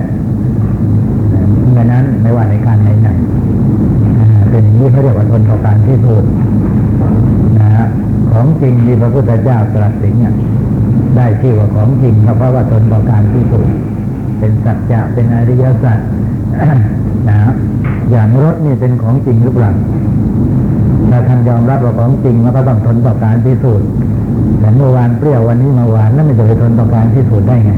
[1.71, 3.11] เมื่อนั้นไม่ว่าในการไหนไหน
[4.57, 6.31] เป็นอย่างนี้เขาเรียกว่าทนต่อการพิสูจน์
[7.59, 7.87] นะฮะ
[8.31, 10.35] ของจริงที่พระพุทธเจ้าตรัสถึงเนี่ย
[11.17, 13.75] ได้ชื่อว่าของจริงเพราะว่าทนต่อการพิสูจน์
[14.39, 15.99] เป็นสัจจะเป็นอริยสัจ
[17.29, 17.37] นะ
[18.11, 19.71] อย่างรถนี่เป็นของจริงหรือเปล่า
[21.11, 23.87] ถ้าท่านยอมรับว่าของจริงมันก็ต้องทนต่อการพิสูจน์
[24.61, 27.73] แต่เมื่อวานเปรี้ยววันนี้มาหวานแล้วมันจะไปทนต่อการพิสูจน์ได้ไง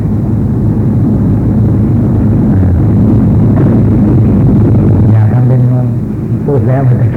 [6.60, 7.10] ดแล้วเมื่อกี้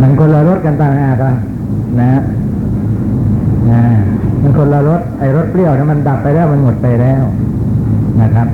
[0.00, 1.34] มันคนละรถกันต่างหากอะ
[2.00, 2.20] นะ
[3.70, 3.82] นะ
[4.42, 7.22] มันคนละรถไอ้รถเปรี้ยวนะมันดับไปแล้วมันหมดไปแล้ว
[8.22, 8.48] นะครับ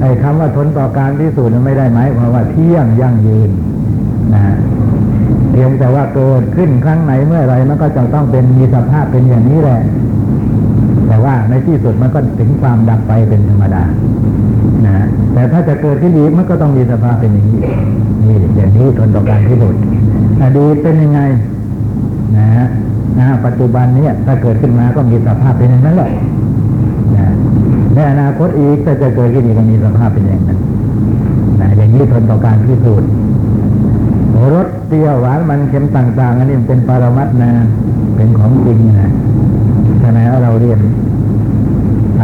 [0.00, 3.50] ไอ้คำว่าทนต่อการพิสูจน์นั้นไม่ได้ไหมายความว่าเที่ยงยั่งยืน
[4.34, 4.42] นะ
[5.50, 9.80] เพียงแต่ว่าเกิดขึ้นครั้งไหนเมื่อไรมันก็จะต้องเป็นมีสภาพเป็นอย่างนี้แหละ
[11.08, 13.84] แต่ว่าในที่สุดมันก็ถึงความดับไปเป็นธรรมดา
[14.86, 14.94] นะ
[15.32, 17.58] แต่ถ้าจะเกิดขึ้นอีกมันก็ต้องมีสภาพเป็นอย่างนี้
[18.28, 19.80] นี่อย่างนี้ทนต่อการพิสูจน์
[20.42, 21.20] อดีตเป็นยังไง
[22.36, 22.66] นะฮะ
[23.18, 26.10] นะปัจจุบันเนี้ถ้าเกิดขึ้นมาก็มีสภาพเป็นอย่างนั้นแหละ
[27.16, 27.32] นะ
[27.94, 30.58] ในอนาคตอีกถ้าจะเกิดขึ้นอีกก็มีสภาพเป็นอย่างนั้น
[31.60, 33.08] นะอย่างนี้ทนต่อการพิสูจน์
[34.54, 37.50] รสเปรี้ยวหวานมันเค็มต่าง ๆ อันนี้มันเป็นปรมัตนะ
[38.16, 39.10] เป็นของจริงนะ
[40.02, 40.80] ฉะนั้นเราเรียน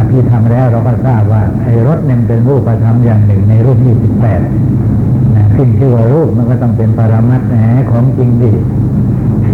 [0.01, 4.41] อภิธรรมแล้วเราก็ทราบว่าไอ้รถเนี่ยเป็นรูปธรรมอย่างหนึ่งในรูปยี่สิบแปด
[5.35, 7.55] นะขึ้นชื่อว่ารูปมันก็ต้องเป็นปรมัตถ์แหม
[7.91, 8.51] ของจริงดิ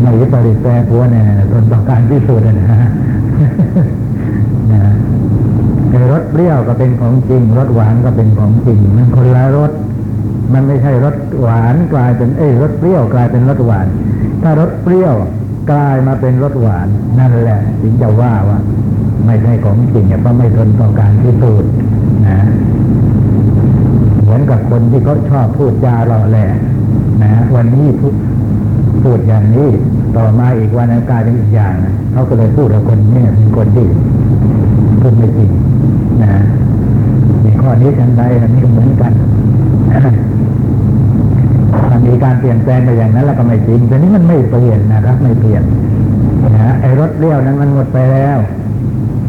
[0.01, 2.89] ไม่ปริแปรผัวเนี่ยทนต่อการพิสูจน์นะฮะ
[4.71, 4.81] นะ
[5.89, 9.71] ไอ้รสเปรี้ยวก็เป็นของจริงรสหวานก็เป็นของจริง มันคนละรส
[10.53, 13.87] มันไม่ใช่รสหวานกลายเป็นเอ้รสเปรี้ยวกลายเป็นรสหวาน
[14.43, 15.15] ถ้ารสเปรี้ยว
[15.71, 16.87] กลายมาเป็นรสหวาน
[17.19, 18.59] นั่นแหละถึงจะว่าว่า
[19.25, 21.71] ไม่ใช่ของจริงเพราะไม่ทนต่อการพิสูจน์
[22.27, 22.39] นะ
[24.21, 26.47] เหมือนกับคนที่เขาชอบพูดจาหล่อแหละ
[27.23, 28.13] นะวันนี้พูด
[29.03, 29.69] พูดอย่างนี้
[30.17, 33.87] ต่อมาอีกวันนั้นกลายเป็นอีกอย่างนะเขาก็เลยพูดกับคนนี้เป็นคนที่
[35.01, 35.49] พูดไม่จริง
[36.23, 36.33] นะ
[37.43, 39.11] มีข้อนี้ทันใดอันนี้ก็เหมือนกัน
[42.05, 45.63] มีการเปลี่ยนแปลงไปอย่างนั้นแล้วก็ไม่จริงแต่นี้มันไม่เปลี่ยนนะครับ ไม่เปลี่ยน
[46.55, 48.37] นะไอ้รสเปรี้ยวนั้นมันหมดไปแล้ว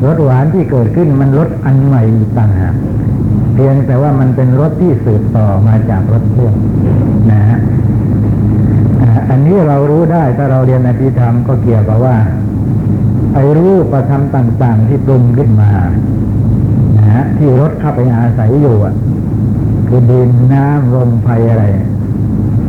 [0.05, 2.03] รสหวานที่เกิดขึ้นมันรสอันใหม่
[2.39, 2.75] ต่างหาก
[3.55, 6.55] เพียงแต่ว่ามันเป็นรสที่สืบต่อมาจากรสเปรี้ยว
[7.31, 7.59] นะฮะ
[9.31, 12.17] อันนี้เรารู้ได้ถ้าเราเรียนอภิธรรมก็เกี่ยวกับว่า
[13.35, 15.71] ไอ้รูปประธรรมต่าง ๆ ที่ปรุงขึ้นมา
[16.99, 18.95] นะฮะที่รถเข้าไปอาศัยอยู่อะ
[19.89, 21.65] คือดินน้ำลมไฟอะไร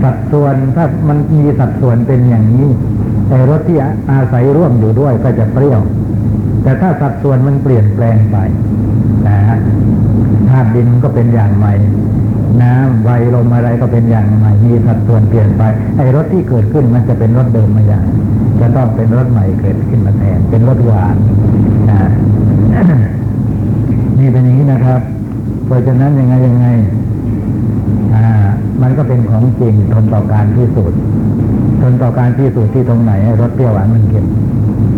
[0.04, 2.68] สัดส่วนถ้ามันมีสัดส่วนเป็นอย่างนี้
[3.30, 3.78] ไอ้รถที่
[4.12, 5.82] อาศัยร่วมอยู่ด้วยก็จะเปรี้ยว
[6.64, 8.38] แต่ถ้าสัดส่วนมันเปลี่ยนแปลงไป
[9.28, 9.58] นะฮะ
[10.50, 11.74] ธาตุดินก็เป็นอย่างใหม่
[12.62, 15.64] น้ำไฟลมอะไรก็เป็นอย่างใหม่ มีสัดส่วนเปลี่ยนไป
[15.98, 18.00] ไอ้รถที่เกิดขึ้นมันจะเป็นรถเดิมไม่ได้
[18.60, 21.16] จะต้องเป็นรถใหม่เกิดขึ้นมาแทน เป็นรถหวาน
[21.90, 22.10] นะ
[24.20, 25.02] นี่เป็นอย่างนี้นะครับ
[25.66, 26.68] เพราะฉะนั้นยังไงยังไง
[28.82, 31.00] มันก็เป็นของจริงทนต่อการพิสูจน์
[31.82, 34.26] ทนต่อการพิสูจน์ที่ตรงไหนรสเปรี้ยวหวานมันเค็ม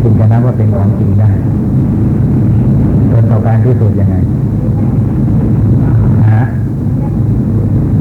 [0.02, 1.30] จึงจะนับว่าเป็นของจริงได้
[3.12, 4.16] ทนต่อการพิสูจน์ยังไง
[6.34, 6.46] ฮะ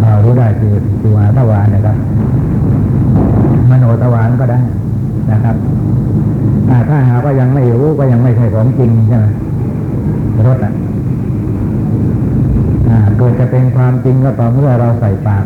[0.01, 1.97] เอารู้ได้คือจิวาทวารนะครับ
[3.71, 4.61] มโนทวารก็ได้
[5.33, 5.57] นะครับ
[6.89, 9.27] ถ้าหากว่ายังไม่รู้ก็ยังไม่ใช่ของจริงใช่ไหม
[10.47, 10.73] รสอะ
[13.17, 15.45] เกิดจะเป็นความจริงก็ต่อเมื่อเราใส่ปาก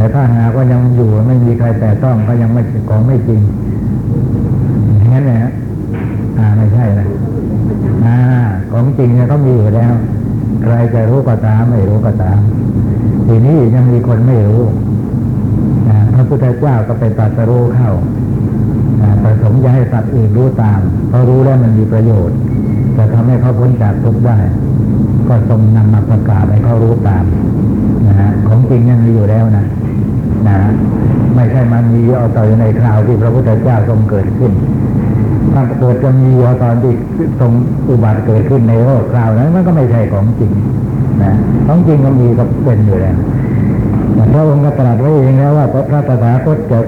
[0.00, 3.40] แต่ถ้าหากว่ายังอยู่ไม่มีใครแต่ต้องก็ยังไม่ของไม่จริง
[4.96, 5.50] อย่างนั้นนะฮะ
[6.38, 7.08] อ่าไม่ใช่นะ
[8.04, 8.16] อ่า
[8.72, 9.92] ของจริงเนี่ยต้องมีอยู่แล้ว
[10.62, 12.38] ใครจะรู้ก็ตามไม่รู้ก็ตาม
[13.26, 14.62] ทีนี้ยังมีคนไม่รู้
[16.14, 17.90] พระพุทธเจ้าก็ไปตรัสรู้เข้า
[19.22, 22.36] ประสงค์จะให้สัตว์อื่นรู้ตาม เพราะรู้แล้วมันมีประโยชน์
[22.96, 24.38] จะทำให้เขาพ้นจากทุกข์ได้
[25.28, 27.24] ก็ทรงนำมาประกาศให้เขารู้ตาม
[28.06, 29.66] นะฮะของจริงยังมีอยู่แล้วนะ
[30.48, 30.70] นะฮะ
[31.34, 34.52] ไม่ใช่มันมีเอาต่ออยู่ในคราวที่พระพุทธเจ้าทรงเกิดขึ้น
[35.52, 36.92] ถ้าเกิดจะมีเอาตอนที่
[37.40, 37.52] ทรง
[37.88, 40.52] อุบัติเกิดขึ้นในโลกคราวนั้นมันก็ไม่ใช่ของจริง
[41.22, 41.32] นะ
[41.66, 43.16] ของจริงก็มีก็เป็นอยู่แล้ว
[44.14, 46.86] แต่พระองค์ก็ตรัสไว้เองแล้วว่าพระตถาคตเกิด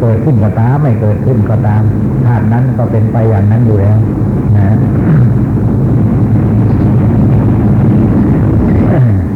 [0.00, 1.82] เกิดขึ้นก็ตามไม่เกิดขึ้นก็ตาม
[2.24, 3.98] ธาตุนั้นก็เป็นไปอย่างนั้นอยู่แล้ว
[4.56, 4.76] นะ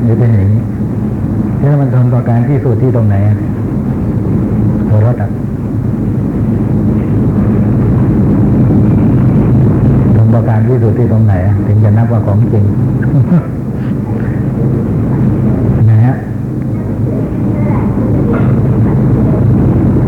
[0.02, 0.62] หรือเป็นอย่างนี้
[1.60, 3.36] แล้วมัน ทนต่อการที่สุดที่ตรงไหนอะ
[4.88, 5.30] ตัวรถอะ
[10.16, 11.34] ทนต่อการที่สุดที่ตรงไหน
[11.66, 12.64] ถึงจะนับว่าของจริง
[15.90, 16.14] นะฮะ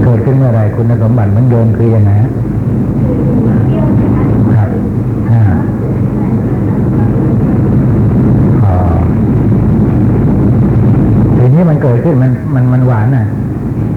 [0.02, 2.30] เกิดขึ้นเมื่อไรคุณสมบัติมันโยมคือยังไงฮะ
[4.56, 4.70] ครับ
[5.30, 5.42] อ่า
[11.60, 13.26] นี้มันเกิดขึ้นมันมันมันหวานน่ะ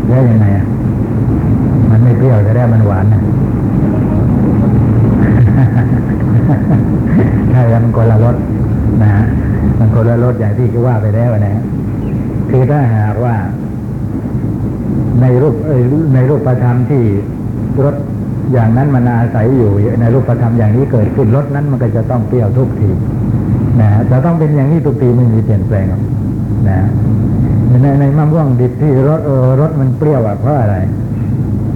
[0.09, 0.65] แล้วยังไงอะ
[1.91, 3.21] มันไม่เปรี้ยวจะได้มันหวานน่ะ
[7.51, 8.35] ใช่แล้วมันคนละรส
[9.01, 9.23] นะฮะ
[9.79, 11.61] มันคนละรสอย่างที่คือว่าไปแล้วนะ
[12.49, 13.35] คือถ้าหากว่า
[15.21, 15.55] ในรูป
[16.13, 17.03] ในรูปประธรรมที่
[17.83, 17.95] รส
[18.53, 19.71] อย่างนั้นมันอาศัยอยู่
[20.01, 22.89] ในรูปประธรรมอย่างนี้เกิดขึ้นรสนั้นมันก็จะต้องเปรี้ยวทุกที
[23.81, 25.85] นะฮะจะต้องเป็นอย่างนี้ทุกทีไม่มีเปลี่ยนแปลง
[26.69, 26.89] นะฮะ
[27.81, 30.75] ในในมะม่วงดิบที่รสเออรสมันเปรี้ยวอะเพราะอะไร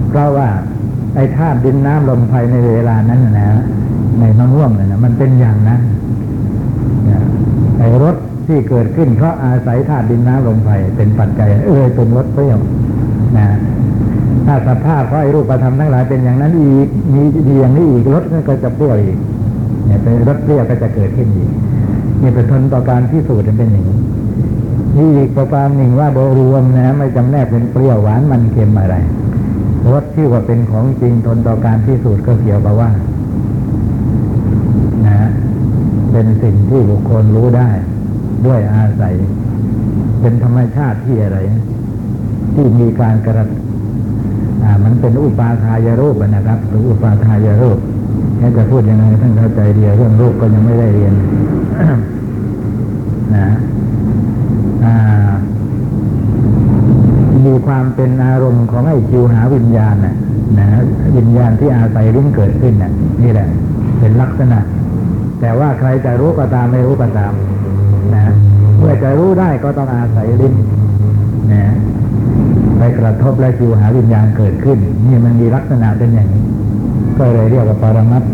[0.08, 0.48] เพราะว่า
[1.14, 3.48] ไอ้ธาตุดินน้ำลมไฟในเวลานั้นนะนะ
[4.20, 5.80] ในมะม่วงเนี่ยนะมันเป็นอย่างนั้น
[7.08, 7.20] นะ
[7.78, 12.58] ไอ้รสที่เกิดขึ้นเพราะอาศัยธาตุดินน้ำลมไฟเป็นปัจจัยเออเป็นรสเปรี้ยว
[13.36, 13.46] นะ
[14.46, 19.16] ถ้าสภาพเพราะไอ้รูปธรรมทั้งหลายเป็นอย่างนั้นอีกมีมีอย่างนี้อีกรสก็จะเปรี้ยวอีก
[19.86, 21.50] เนี่ยเป็นรสเปรี้ยวก็จะเกิดขึ้นอีก
[22.22, 23.98] นี่เป็นทนต่อการที่สูตรเป็นอย่างนี้
[24.98, 28.96] นี่อีกประการหนึ่งว่าโดยรวมนะไม่จำแนกเป็นเปรี้ยวหวานมันเค็มอะไร
[29.90, 32.90] รสที่ว่าเป็นของจริงทนต่อการพิสูจน์ก็เกี่ยวกับว่า
[35.06, 35.18] นะ
[36.12, 37.68] เป็นสิ่งที่บุคคลรู้ได้
[38.46, 39.14] ด้วยอาศัย
[40.20, 41.38] เป็นธรรมชาติที่อะไร
[42.54, 43.44] ที่มีการกระ
[44.64, 47.78] อ่า มันเป็นอุปาทายรูปนะครับ หรืออุปาทายรูป
[48.36, 51.14] แค่จะพูดยังไงท่านเข้าใจเดียวเรื่องรูปก็ยังไม่ได้เรียน
[53.36, 53.48] นะ
[57.46, 60.14] มีความเป็นอารมณ์ของไอ้จิวหาวิญญาณน่ะ
[60.58, 60.66] นะ
[61.16, 63.48] วิญญาณที่อาศัยลิ้นเกิดขึ้นน่ะ นี่แหละ
[63.98, 64.58] เป็นลักษณะ
[65.40, 67.32] แต่ว่าใครจะรู้ก็ตามไม่รู้ก็ตาม
[68.14, 68.22] นะ
[68.78, 70.54] เมื่อจะรู้ได้ก็ต้องอาศัยลิ้น
[71.52, 71.64] นะ
[72.78, 76.44] ไปกระทบและจิวหาวิญญาณเกิดขึ้น นี่มันมีลักษณะเป็นอย่างนี้
[77.18, 78.30] ก็เลยเรียกว่าปรมัตถ์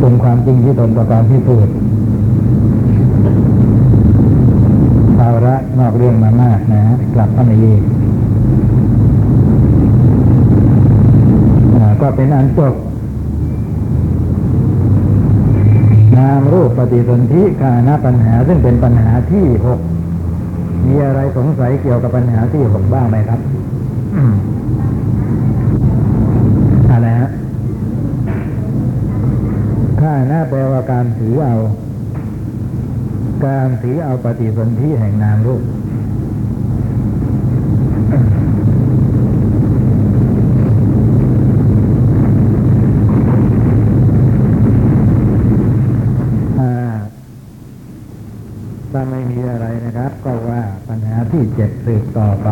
[0.00, 1.68] เป็นความจริงที่ตนประการที่พูด
[5.18, 7.82] ภา ระนอกเรื่องมามากนะฮะกลับเข้ามาอีก
[11.76, 12.74] อ่าก็เป็นอันจบ
[16.16, 19.80] นามรูปปฏิสนธิกานะปัญหา ซึ่งเป็นปัญหาที่หก
[20.86, 23.40] มีอะไรสงสัยเกี่ยวกับปัญหาที่หกบ้างไหมครับ
[26.90, 27.30] อะไรฮะ
[30.00, 31.56] ข้านะแปลว่าการถือเอา
[33.44, 35.62] การถือเอาปฏิสนธิแห่งนามรูป
[48.92, 52.48] ถ้าไม่มีอะไรนะครับ ก็ว่าปัญหาที่เจ็ดสืบต่อไป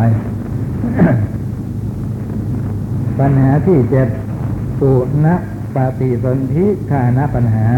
[3.20, 4.09] ปัญหาที่เจ็ด
[4.81, 5.26] สุน
[5.74, 7.68] ปฏิสนธิคานะปัญหา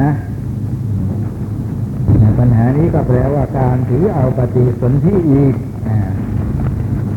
[2.39, 5.55] ปัญหานี้ก็แปลว่าการถือเอาปฏิสนธิอีก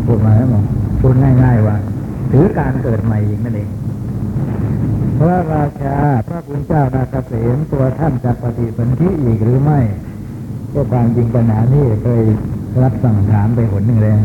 [0.06, 0.64] พูดมาแล้วมั้ง
[1.02, 1.78] พูดง่ายๆว่า
[2.32, 3.70] ถือการเกิดใหม่อีกนั่นเอง
[5.18, 5.96] พระราชา
[6.28, 9.80] พระคุณเจ้านาเกษมตัวท่านจะปฏิสนธิอีกหรือไม่
[10.74, 12.24] ก็ความจริงปัญหานี้เคย
[12.82, 14.20] รับสั่งถามไปหนหนึ่งแล้ว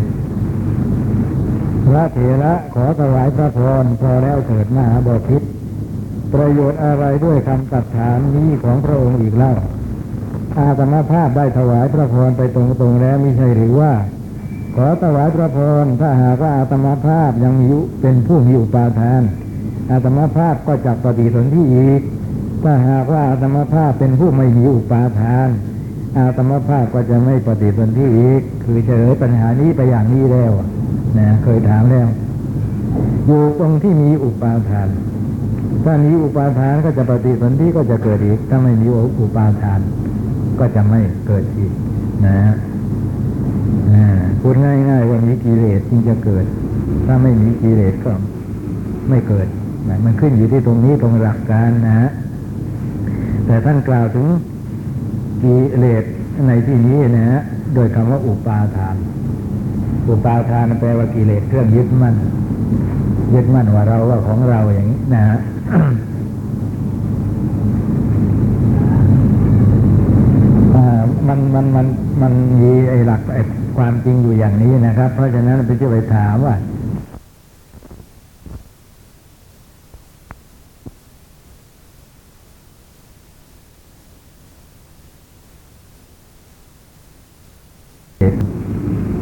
[1.86, 5.42] พระเถระขอถวายพระพรพอแล้วเถิดมหาบอพิษ
[6.34, 9.52] ประโยชน์อะไรด้วยคำตัดถามนี้ของพระองค์อีกเล่า
[10.58, 13.92] อาตมาภาพได้ถวายพระพรไปตรงๆแล้วม่ใช่หรือว่า
[14.74, 17.68] ขอถวายพระพรถ้าหากว่าอาตมาภาพยังมี
[18.00, 19.22] เป็นผู้มีอุปาทาน
[19.90, 22.00] อาตมาภาพก็จักปฏิสนธิอีก
[22.62, 25.48] ถ้าหากว่าอาตมาภาพเป็นผู้ไม่มีอุปาทาน
[26.18, 30.52] อาตมาภาพก็จะไม่ปฏิสนธิอีก คือเฉลยปัญหานี้ไปอย่างนี้แล้ว
[31.18, 32.08] นะเคยถามแล้ว
[33.26, 34.88] อยู่ตรงที่มีอุปาทาน
[35.84, 38.88] ถ้ามีอุปาทานก็จะปฏิสนธิก็จะเกิดอีก ถ้าไม่มี
[39.20, 39.80] อุปาทาน
[40.64, 41.72] ก็จะไม่เกิดอีก
[42.26, 42.36] นะ
[44.40, 46.44] พูดง่ายๆว่ามีกิเลสจึงจะเกิด
[47.06, 48.12] ถ้าไม่มีกิเลสก็
[49.08, 49.46] ไม่เกิด
[49.88, 52.10] นะมันขึ้นอยู่ที่ตรงนี้ตรงหลักการนะฮะ
[53.46, 54.26] แต่ท่านกล่าวถึง
[55.42, 56.04] กิเลส
[56.46, 57.40] ในที่นี้นะฮะ
[57.74, 58.96] โดยคำว่าอุปาทาน
[60.08, 62.14] อุปาทานแปลว่ากิเลสเครื่องยึดมั่น
[63.34, 65.38] ยึดมั่นว่าเราว่าของเราอย่างนี้นะฮะ
[71.32, 71.86] มันมันมัน
[72.22, 73.42] มันมีไอ้หลักไอ้
[73.76, 76.54] ความจริงอยู่อย่างนี้นะครับ เพราะฉะนั้นไปจะไปถามว่า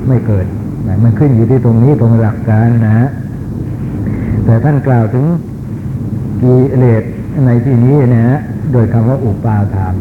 [0.08, 0.46] ไม่เกิด
[1.04, 3.08] มันขึ้นอยู่ที่ตรงนี้ตรงหลักการนะฮะ
[4.44, 5.24] แต่ท่านกล่าวถึง
[6.42, 7.02] กิเลส
[7.44, 8.38] ในที่นี้นะฮะ
[8.72, 9.94] โดยคำว่าอุปาทาน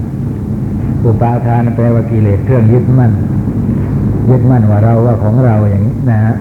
[1.05, 3.12] อุปาทานแปลว่ากิเลสเครื่องยึดมั่น
[4.29, 6.35] ยึดมั่นว่าเราว่าของเราอย่างนี้นะฮะ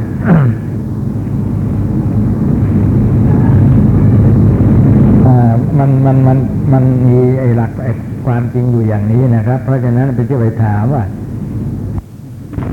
[5.78, 6.38] มันมันมัน
[6.72, 7.92] มันมีไอ้หลักไอ้
[8.26, 11.04] ความจริงอยู่อย่างนี้นะครับ เพราะฉะนั้นไปที่ไปถามว่า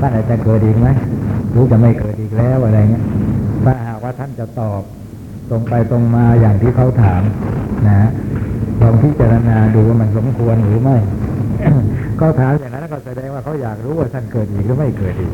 [0.00, 0.88] ท่านอาจจะเกิดอีกไหม
[1.52, 3.04] หรือจะไม่เกิดอีกแล้วอะไรเงี้ย
[3.64, 4.82] ถ้าหากว่าท่านจะตอบ
[5.50, 7.22] ตรงไปตรงมาอย่างที่เขาถาม
[7.86, 8.10] นะฮะ
[8.82, 10.96] ลองพิจารณาดูว่ามันสมควรหรือไม่
[12.18, 15.32] เขาถามอย่างนั้นก็แสดงว่าเขาอยากรู้ว่าท่านเกิดอีกหรือไม่เกิดอีก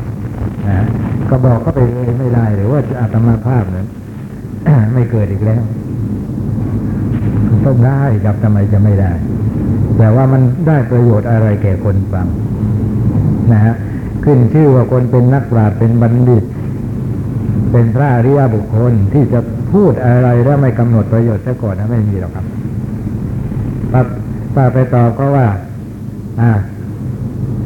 [0.67, 0.87] นะฮะ
[1.29, 3.87] ก็บอกเขาไปเลยไม่ได้หรือว่าจะอาตมาภาพนั้น
[4.93, 5.61] ไม่เกิดอีกแล้ว
[7.65, 9.11] ต้องได้ครับทำไมจะไม่ได้
[9.97, 12.27] แต่ว่ามันได้ประโยชน์อะไรแก่คนฟัง
[13.53, 13.73] นะฮะ
[14.23, 16.43] ขึ้นชื่อว่าคนเป็นนักปราชญ์เป็นบัณฑิต
[17.71, 19.39] เป็นพระอริยบุคคลที่จะ
[19.73, 22.45] พูดอะไรแล้วไม่กำหนดประโยชน์ซะก่อนนะไม่มีหรอกครับ
[23.93, 24.01] ป้า
[24.55, 25.47] ป้าไปตอบก็ว่า
[26.41, 26.51] อ่า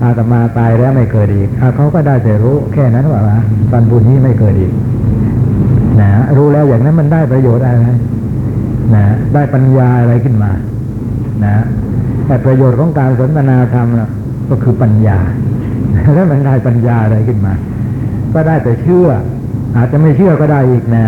[0.04, 3.22] อาตมาตายแล้วไม่เกิดอีกอเขาก็ได้แต่รู้แค่นั้นว่า
[3.72, 4.72] บันบุญนี้ไม่เกิดอีก
[6.02, 7.88] นะรู้แล้วอย่างนั้นมันได้ประโยชน์อะไร
[8.96, 10.52] นะได้ปัญญาอะไรขึ้นมา
[11.46, 11.56] นะ
[12.26, 13.88] แต่ประโยชน์ของการสนทนาธรรม
[14.50, 15.20] ก็คือปัญญา
[16.14, 17.54] แล้วมันได้ปัญญาอะไรขึ้นมา
[18.34, 19.08] ก็ได้แต่เชื่อ
[19.76, 21.06] อาจจะไม่เชื่อก็ได้อีกนะ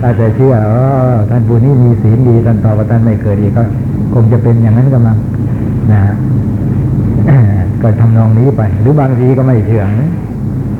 [0.00, 3.64] ได้แต่เชื่ออ๋อท่านผู้นี้มีศีลดีท่านต่อว่าท่านไม่เกิดอีกก็
[4.14, 5.18] คงจะเป็นอย่างนั้นก็มั้ง
[5.92, 6.00] นะ
[7.84, 9.84] ก็ทำนองนี้ไป หรือบางทีก็ไม่เชื่อ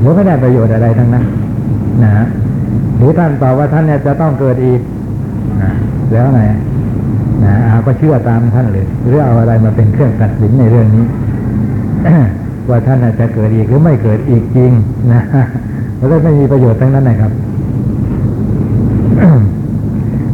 [0.00, 1.24] หรือไม่ได้ประโยชน์อะไรทั้งนั้น
[2.04, 2.24] นะ
[2.96, 4.80] หรือท่านตอบว่าท่านเนี่ยจะต้องเกิดอีก
[5.62, 5.70] นะ
[6.12, 6.42] แล้วไง
[7.44, 11.04] นะอาก็เชื่อตามท่านเลยหรือเอาอะไรมาเป็นเครื่องตัดสินในเรื่องนี้
[12.68, 14.72] ว่าท่านอาจจะเกิดอีกหรือไม่เกิดอีกจริง
[15.12, 15.22] นะ
[15.96, 17.32] แล้วก็ไม่มีประโยชน์ทั้งนั้นนะครับ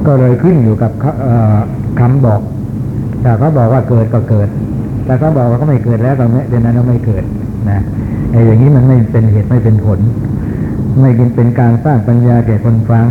[0.06, 0.92] ก็เลยขึ้นอยู่กับ
[2.00, 2.40] คำบอก
[3.22, 4.48] แต่เขาบอกว่าเกิดก็เกิด
[5.11, 7.25] แต่เขาบอกว่าก็ไม่เกิดแล้วตรงนี้เดี๋ยวนั้นก็ไม่เกิด
[7.70, 7.79] นะ
[8.31, 10.01] ไอ้อย่างนี้มันไม่เป็นเหตุไม่เป็นผล
[11.01, 13.07] ไม่เป็นการสร้างปัญญาแก่คนฟัง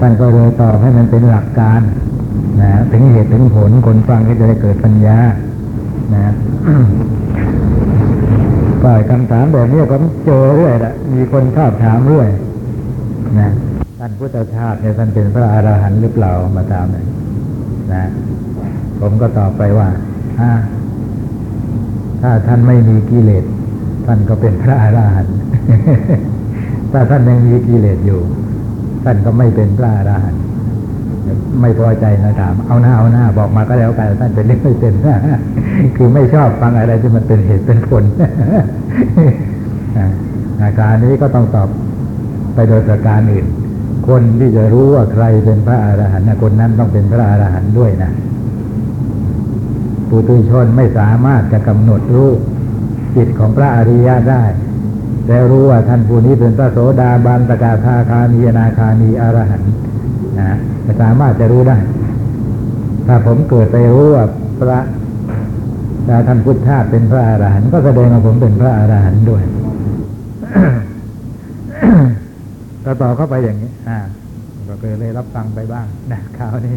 [0.00, 1.80] ท่านก็เลยตอบให้มันเป็นหลักการ
[2.62, 5.18] นะถึงเหตุถึงผลคนฟังก็จะได้เกิดปัญญา
[6.14, 6.32] นะ
[8.82, 12.28] ฝ่ายคำถามแบบนี้ผมเจอเรื่อยละมีคนชอบถามเรื่อย
[13.40, 13.50] นะ
[14.00, 17.06] ท่านพุทธชาติเนี่ยท่านเป็นพระอรหันต์หรือเปล่ามาถามเลย
[17.92, 18.04] นะ
[19.00, 19.88] ผมก็ตอบไปว่า
[20.40, 20.52] อ่า
[22.26, 23.44] ถ้าท่านไม่มีกิเลส
[24.06, 25.36] ท่านก็เป็นพระอรหันต์
[26.92, 28.20] ถ้าท่านยังมีกิเลสอยู่
[29.04, 30.42] ท่านก็ไม่เป็นพระอรหันต์
[31.60, 34.94] ไม่พอใจนะถาม เอาหน้าเอาหน้าบอกมาก็แล้วกันท่านเป็นเรื่องไม่เป็น
[35.96, 38.04] คือไม่ชอบฟังอะไรที่มันเป็นเหตุเป็นผล
[40.62, 41.68] อาการนี้ก็ต้องตอบ
[42.54, 43.46] ไปโดยประการอื่น
[44.08, 48.10] คนที่จะรู้ว่าใครเป็นพระอรหันต์คนนั้นต้องเป็นพระอรหันต์ด้วยนะ
[50.14, 52.30] ปุถุชนไม่สามารถจะกำหนดรู้
[53.16, 54.44] จิตของพระอริยะได้
[55.26, 59.72] แต่รู้ว่าท่านผู้นี้เป็นพระโสดาบันตกาธาคามีนาคามีอรหันต์
[60.38, 61.76] นะจะสามารถจะรู้ได้
[63.06, 64.26] ถ้าผมเกิดไปรู้ว่า
[64.58, 64.78] พระ
[66.08, 69.42] ถ้าท่านพุทธาเป็นพระอรหันต์ก็แสดงว่าผมเป็นพระอรหันต์ด้วย
[72.84, 73.98] ก็ต่อเข้าไปอย่างนี้ อ่า
[74.68, 76.76] ก็เคยเลยรับฟังไปบ้างนะคราวนี้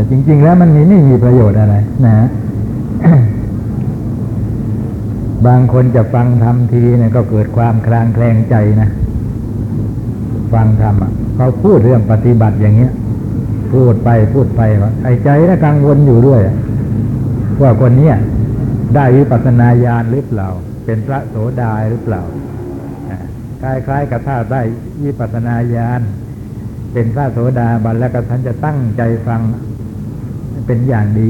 [0.00, 2.16] แต่จริง ๆ แล้วมันมีไม่มีประโยชน์อะไร นะ
[5.46, 8.88] บางคนจะฟังทำทีเนี่ยก็เกิดความคลางแคลงใจนะ
[10.52, 12.92] ฟังทำอะเขาพูดเรื่องปฏิบัติอย่างเงี้ย
[13.72, 16.40] พูดไปพูดไปว่าไอ้ใจนะกังวลอยู่ด้วย
[17.62, 18.16] ว่าคนเนี้ย
[18.94, 20.48] ได้วิปัสสนาญาณหรือเปล่า
[20.84, 22.22] เป็นพระโสดาหรือเปล่า
[23.62, 24.62] คล้ายๆกับถ้าได้
[25.04, 26.02] วิปัสสนาญาณ
[26.92, 29.40] เป็นพระโสดาบันแล้วก็ท่านจะตั้งใจฟัง
[30.66, 31.28] เป็นอย่างดี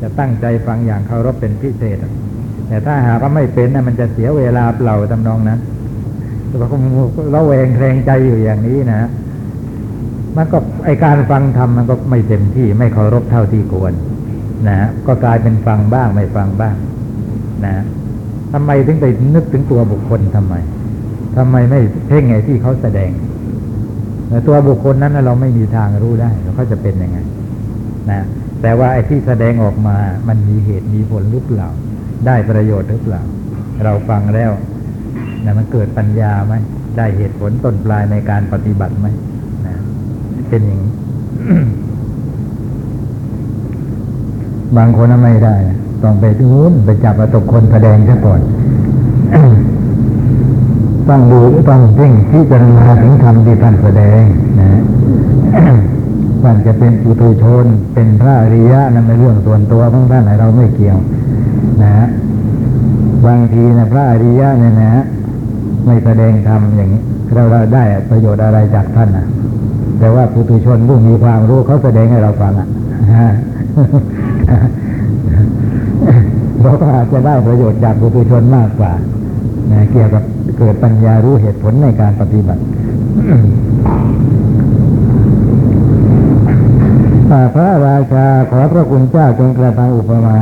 [0.00, 1.98] จะตั้งใจฟังอย่างเคารพเป็นพิเศษ
[2.68, 5.60] แต่ถ้าหากว่าไม่เป็นนะมันจะเสียเวลาเปล่าทำนองนั้น
[6.58, 6.76] เราก็
[7.32, 9.08] เราแวงแคลงใจอยู่อย่างนี้นะ
[10.36, 13.92] มันก็ไอการฟังธรรมมันก็ไม่เต็มที่ไม่เคารพเท่าที่ควร
[14.68, 16.74] นะก็กลายเป็นฟังบ้างไม่ฟังบ้าง
[17.64, 17.84] นะ
[18.52, 20.54] ทำไมถึงไปนึกถึงตัวบุคคลทำไม
[21.36, 23.10] ทำไมไม่เพ่งไงที่เขาแสดง
[24.28, 27.18] แต่ตัวบุคคลนั้นเราไม่มีทางรู้ได้เขาจะเป็นยังไง
[28.10, 28.20] นะ
[28.66, 29.96] แต่ว่าไอ้ที่แสดงออกมา
[30.28, 31.68] มันมีเหตุมีผลหรือเปล่า
[32.26, 33.22] ได้ประโยชน์หรือเปล่า
[33.84, 34.50] เราฟังแล้ว
[35.44, 36.54] นะมันเกิดปัญญาไหม
[36.96, 39.06] ได้เหตุผลต้นปลายในการปฏิบัติไหม
[39.66, 39.74] นะ
[40.48, 40.92] เป็นอย่างนี้
[44.76, 45.54] บางคนไม่ได้
[46.02, 46.50] ต้องไปดู
[46.84, 48.40] ไปจับประตกคนแสดงซะก่อน
[51.08, 54.22] ต้องดูต้องเพ่งที่จะมาถึงธรรมที่ท่านแสดง
[54.60, 54.80] นะ
[56.44, 60.98] ท่านจะเป็นปุถุชน เป็นพระอริยะนั่นเป็นเรื่องส่วนตัวของท่านเราไม่เกี่ยว
[61.82, 62.06] นะ
[63.26, 65.04] บางทีนะพระอริยะเนี่ยนะ
[65.86, 67.02] ไม่แสดงธรรมอย่างนี้
[67.34, 69.26] เราเราได้ประโยชน์อะไรจากท่านนะ
[69.98, 72.68] แต่ว่าปุถุชนผู้มีความรู้เขาแสดงให้เราฟังอะ
[76.62, 78.92] เราก็อาจจะได้ประโยชน์จากปุถุชนมากกว่า
[79.72, 80.22] นะเกี่ยวกับ
[80.58, 82.62] เกิดปัญญารู้เหตุผลในการปฏิบัติ
[87.54, 90.38] พระราชาขอพระคุณเจ้าจงกระทำอุปมา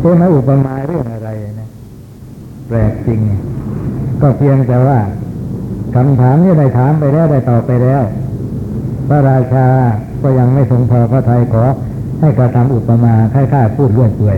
[0.00, 1.30] ใช่ไหมอุปมาเรื่องอะไร
[1.60, 1.68] นะ
[2.68, 3.20] แปลกจริง
[4.20, 4.98] ก็เพียงแต่ว่า
[5.94, 8.02] คำถามนี้ได้ถามไปแล้วได้ตอบไปแล้ว
[9.08, 9.66] พระราชา
[10.22, 11.64] ก็ยังไม่ทรงพอพระทัยขอ
[12.20, 14.36] ให้กระทำอุปมาคล้ายๆพูดเรื่อยเปื่อย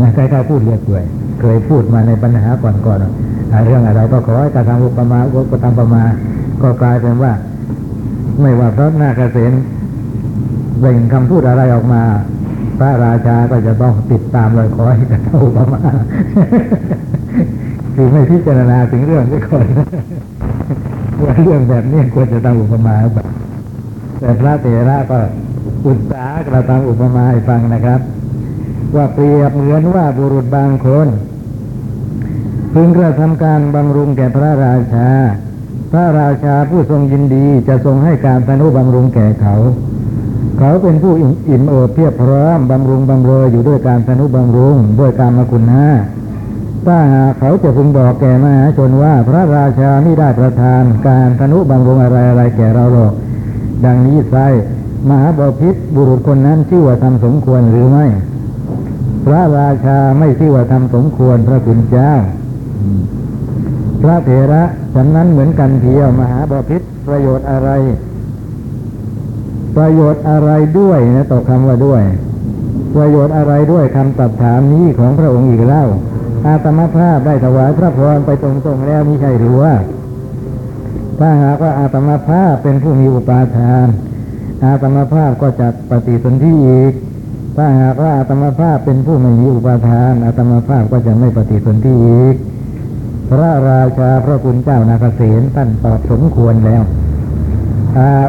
[0.00, 1.04] นะคล้ายๆพูดเรื่อยเปื่อย
[1.40, 6.02] เคยพูดมาในปัญหาก่อนๆเรื่องอะไรก็ขอให้กระทำอุปมาอุปทำประมา
[6.62, 7.32] ก็กลายเป็นว่า
[8.40, 9.52] ไม่ว่าพระนาคเษน
[10.80, 12.02] เบ่งคำพูดอะไรออกมา
[12.78, 15.80] พระราชาก็จะต้องติดตามเลยขอให้กระทำอุปมา
[17.94, 19.66] คือไม่พิจารณาถึงเรื่องนี้ก่อน
[21.22, 23.26] ว่าเรื่องแบบนี้ควรจะทำอุปมาแบบ
[24.20, 25.18] แต่พระเถระก็
[25.86, 28.00] อุตสาหกระทำอุปมาให้ฟังนะครับ
[28.96, 31.08] ว่าเปรียบเหมือนว่าบุรุษบางคน
[32.74, 35.08] พึงกระทำการบำรุงแก่พระราชา
[35.92, 39.54] พระราชาผู้ทรงยินดีจะทรงให้การทนุบำรุงแก่เขา
[40.62, 41.14] เขาเป็นผู้
[41.50, 45.88] อิ่มเอิบเพียบพร้อมบำรุงบำเรออยู่ด้วยการทนุบำรุงด้วยการมาคุณห้า
[46.86, 53.12] ถ้าหากเขาจะพึงบอกแก่มหาชนว่าพระราชาไม่ได้ประทานการทนุบำรุงอะไรอะไรแก่เราหรอก
[53.84, 54.36] ดังนี้ไซ
[55.08, 58.06] มหาบพิษบุรุษคนนั้นชื่อว่าทำสมควรหรือไม่
[59.26, 62.10] พระราชาไม่ชื่อว่าทำสมควรพระคุณเจ้า
[64.02, 64.62] พระเถระ
[64.94, 67.70] ฉันนั้นเหมือนกันเทียวมหาบพิษประโยชน์อะไร
[69.76, 72.02] ประโยชน์อะไรด้วยนะต่อคำว่าด้วย
[72.94, 75.84] ประโยชน์อะไรด้วยคำตัดถามนี้ของพระองค์อีกเล่า
[76.46, 79.74] อาตมาภาพได้ถวายพระพรไปตรงๆแล้วมิใช่หรือว่า
[81.18, 83.86] ถ้าหากว่าอาตมาภาพเป็นผู้มีอุปาทาน
[84.64, 86.92] อาตมาภาพก็จะปฏิสนธิอีก
[87.56, 92.34] ถ้าหากว่าอาตมาภาพเป็นผู้ไม่มีอุปาทาน อาตมาภาพก็จะไม่ปฏิสนธิอีก
[93.30, 96.82] พระราชาพระคุณเจ้านาคเษนท่านตอบสมควรแล้ว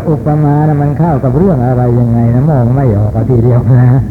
[0.10, 4.02] อุปมานะมันเข้ากับเรื่องอะไรยังไงนะมองไม่ออกทีเดียวนะ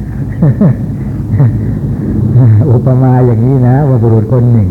[2.70, 4.68] อุปมาอย่างนี้นะว่าบุรุษคนหนึ่ง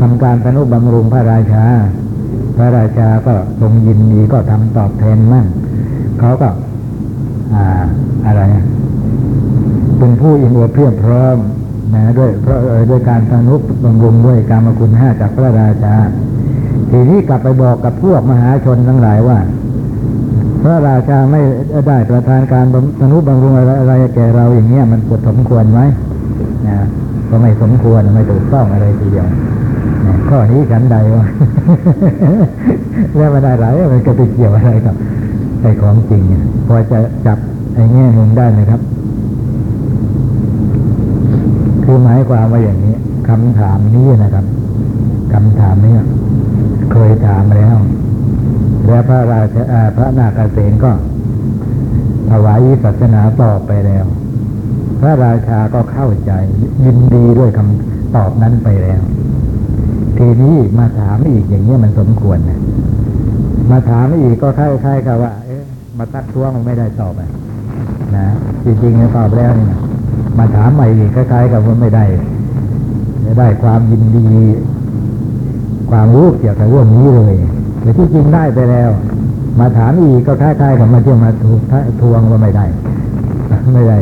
[0.00, 1.64] ทำการทนุบำรุงพระราชา
[2.56, 5.46] พระราชาก็ทรงยินดีก็ทำตอบแทนมั่ง
[6.20, 6.48] เขาก็
[7.54, 7.82] อ่า
[8.26, 8.42] อะไร
[9.98, 11.36] เป็นผู้อินอวเพียบพร้อม
[11.94, 12.58] นะด้วยเพราะ
[12.90, 15.94] ด้วยการทนุบำรุงด้วยการมคุณห้าจากพระราชา
[16.90, 19.38] ทีนี้กลับไปบอกกับพวกมหาชนทั้งหลายว่า
[20.62, 21.40] พระราชาไม่
[21.88, 22.64] ได้ประทานการ
[23.00, 25.80] ทนุบำรุงอะไรอะไรแก่เราอย่างเงี้ยมันสมควรไหม
[26.66, 26.76] นะ
[27.28, 29.28] ก็ไม่สมควรไม่ถูกต้องอะไรทีเดียว
[30.28, 31.24] ข้อนี้ฉันใดวะ
[33.16, 34.94] แล้วมาได้หลายมันก็ไปเกี่ยวอะไรกับ
[35.62, 36.22] ไอ้ของจริง
[36.66, 37.38] พอจะจับ
[37.74, 38.80] ไอ้แง่มุมได้ไหมครับ
[41.84, 42.94] คือหมายความว่าอย่างนี้
[43.28, 44.44] คำถามนี้นะครับ
[45.32, 45.94] คำถามนี้
[46.92, 47.76] เคยถามแล้ว
[48.86, 50.92] แล้วพระราชาพระนาคเษนก็
[52.30, 54.04] ถวายศาสนาตอบไปแล้ว
[55.00, 56.32] พระราชาก็เข้าใจ
[56.84, 59.00] ยินดีด้วยคำตอบนั้นไปแล้ว
[60.18, 62.60] ทีนี้มาถามอีกอย่างเงี้ยมันสมควรนะ
[63.70, 65.62] มาถามอีกก็คล้ายๆกับว่า เอ๊ะ
[65.98, 67.12] มาตักท้วงมันไม่ได้ตอบ
[68.16, 68.26] นะ
[68.64, 69.66] จริงๆตอบแล้วนี่
[70.38, 72.04] มาถามใหม่อีกคล้ายๆกับว่าไม่ได้
[73.22, 74.26] ไม่ได้ความยินดี
[75.90, 77.34] ความรู้เกี่ยวกับเรื่องนี้เลย
[77.80, 78.90] แต่ที่จริงได้ไปแล้ว
[79.60, 81.30] มาถามอีกก็คล้ายๆกับมาเที่ยวมา
[82.00, 82.64] ทวงว่าไม่ได้
[83.74, 83.98] ไม่ได้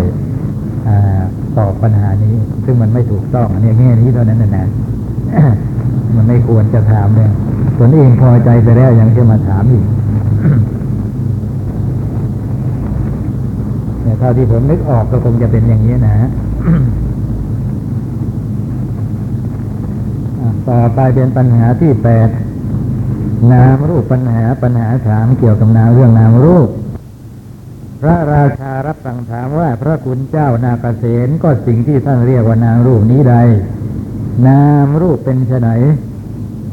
[1.57, 4.67] ตอบปัญหานี้ ซึ่งมันไม่ถูกต้องอันนี้แง่นี้เท่านั้นนะ
[6.17, 7.31] มันไม่ควรจะถามเลย
[7.79, 9.85] ตนเองพอใจไปแล้วยังจะมาถามอีก
[14.03, 16.15] เนี่ยเท่าที่ผมนึกออกก็คงจะเป็นอย่างนี้นะ
[20.71, 22.29] ต่อไปเป็นปัญหาที่แปด
[23.53, 26.69] นามรูปปัญหาปัญหาถามเกี่ยวกับนามเรื่องนามรูป
[28.01, 33.37] พระราชารับสั่งถามว่าพระคุณเจ้านาเกษนก็สิ่งที่ท่านเรียกว่านามรูปนี้ใด
[34.49, 35.71] นามรูปเป็นไน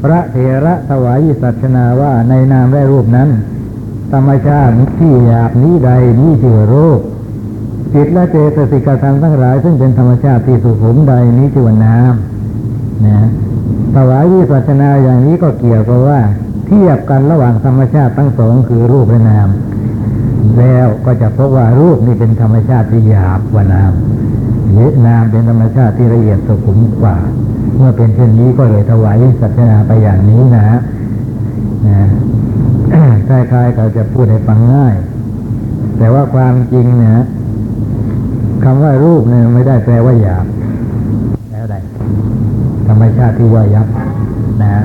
[0.02, 3.28] พระเถระถวายสัชนาว่าในนามและรูปนั้น
[4.12, 5.90] ธรรมชาติที่อยากนี้ใด
[6.20, 7.00] นี้ชื่อรูป
[7.94, 12.14] จิตและเจตสิกธรรมทั้งหลาย ซึ่งเป็นธรรมชาติที่สุขุมใดนี้ชื่อว่านาม
[13.06, 13.28] นะ
[13.94, 16.20] ถวายวิสัชนาอย่างนี้ก็เกี่ยวกับว่า
[16.66, 19.48] เทียบกันระหว่างธรรมชาติทั้งสองคือรูปและนาม
[20.58, 23.92] แล้วก็จะพบว่ารูปนี่เป็นธรรมชาติที่หยาบกว่านาม
[24.70, 27.16] หรือนามเป็นธรรมชาติที่ละเอียดสุขุมกว่า
[27.76, 30.64] เมื่อเป็นเช่นนี้ก็เลยถวายสัจนาไปอย่างนี้นะ
[31.88, 32.08] นะ
[33.28, 34.94] คล้ายๆเขาจะพูดให้ฟังง่าย
[35.98, 37.12] แต่ว่าความจริงเนี่ย
[38.64, 40.46] คำว่ารูปเนี่ยไม่ได้แปลว่าหยาบ
[42.88, 43.86] ธรรมชาติที่ย่อยยับ
[44.62, 44.84] นะ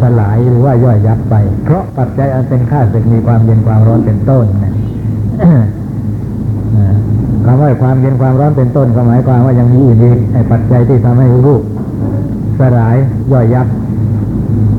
[0.00, 4.74] สลายหรือว่าย่อยยับไป เพราะปัจจัยอันเป็นข้าศึกมีความเย็นความร้อนเป็นต้นนะ
[7.44, 9.98] คำว่าความเย็นความร้อนเป็นต้นก็หมายความว่ายังมีอีก
[10.32, 11.62] ไอ้ปัจจัยที่ทำให้รูป
[12.60, 12.96] สลาย
[13.32, 13.66] ย่อยยับ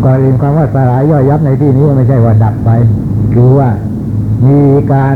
[0.04, 2.70] ก่อนอื่นความว่าสลายย่อยยับในที่นี้ไม่ใช่ว่าดับไป
[3.34, 3.70] คือว่า
[4.48, 4.62] มี
[4.94, 5.16] การ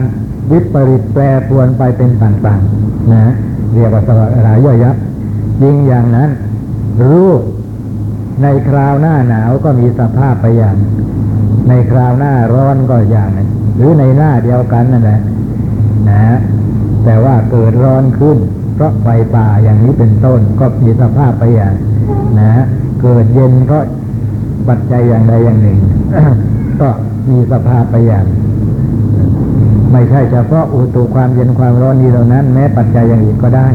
[0.52, 3.34] วิปริตแปรปรวนไปเป็นต่างๆนะ
[3.74, 4.10] เรียกว่าส
[4.48, 4.96] ลายย่อยยับ
[5.64, 6.30] ยิ่งอย่างนั้น
[7.02, 7.42] รูป
[8.44, 10.76] ในคราวหน้าหนาวก็มีสภาพไปอย่าง
[11.70, 15.20] ในคราวหน้าร้อนก็อย่างนั้นหรือในหน้าเดียวกันนั่นแหละ
[16.10, 16.38] นะ
[17.06, 18.38] แต่ว่าเกิดร้อนขึ้น
[18.76, 21.74] เพราะไฟป่าอย่างนี้เป็นต้นก็มีสภาพไปอย่าง
[22.40, 22.66] นะ
[23.02, 23.80] เกิดเย็นก็
[24.68, 25.80] ปัจจัยอย่างใดอย่างหนึ่ง
[26.82, 26.90] ก็
[27.30, 28.26] มีสภาพไปอย่าง
[29.92, 33.68] ไม่ใช่เฉพาะอุตุความเย็นความร้อนนี้เท่านั้น แม้ปัจจัยอย่างอื่นก็ได้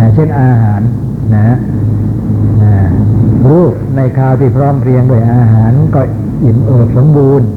[0.00, 0.80] นะเช่นอาหาร
[1.34, 1.56] นะ
[3.50, 6.00] รูป ในคราวที่พร้อมเพรียงด้วยอาหารก็
[6.44, 7.48] อิ่มเอิบสมบูรณ์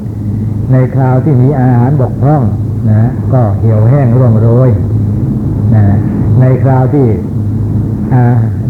[0.72, 2.42] ในคราวที่มีอาหารบกพร่อง
[2.88, 4.70] นะก็เหี่ยวแห้งร่วงโรย
[5.74, 5.84] นะ
[6.40, 7.06] ในคราวที่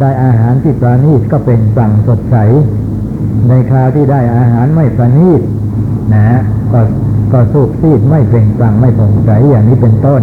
[0.01, 2.37] ได้อาหารที่ประณีตก็เป็นสั่งสดใส
[3.49, 5.43] ในคราวที่ได้อาหารไม่ประณีต
[6.15, 6.39] นะ
[6.73, 6.81] ก็
[7.33, 10.23] ก็สูบซีดไม่เปล่งปลั่งไม่ผ่องใสอย่างนี้เป็นต้น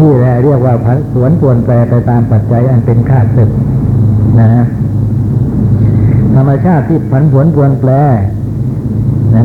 [0.00, 3.50] นี่แหละเรียกว่าพันสวนปวนแปรไปตามปัจจัยอันเป็นข้าศึก
[4.40, 4.48] นะ
[6.34, 7.92] ธรรมชาติที่ผันผวนปวนแปร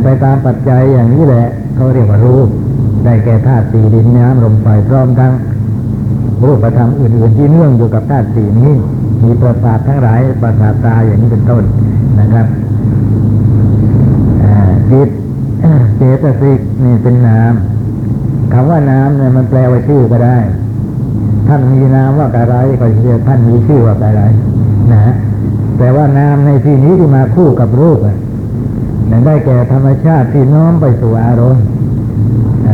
[0.03, 2.47] ไปตามปัจจัยอย่างนี้แหละเขาเรียกว่ารูป
[3.05, 5.33] ได้แก่ธาตุสี่ดินน้ำลมไฟพร้อมทั้ง
[6.45, 8.71] รูปธรรมอื่นๆที่เนื่องอยู่กับธาตุสี่นี้
[9.23, 11.63] มีประสาททั้งหลายประสาทตาอย่างนี้เป็นต้น
[12.19, 12.47] นะครับ
[14.91, 15.09] จิต
[15.97, 17.53] เจตสิกนี่เป็นนาม
[18.53, 20.37] คำว่าน้ำเนี่ยมันแปลว่าชื่อก็ได้
[21.47, 24.23] ท่านมีนามว่าอะไรก็เรียกท่านมีชื่อว่าอะไร
[24.91, 25.13] นะ
[25.77, 27.99] แต่ว่านามในที่นี้ที่มาคู่กับรูป
[29.09, 31.63] นั่นได้แก่ธรรมชาติที่น้อมไปสู่อารมณ์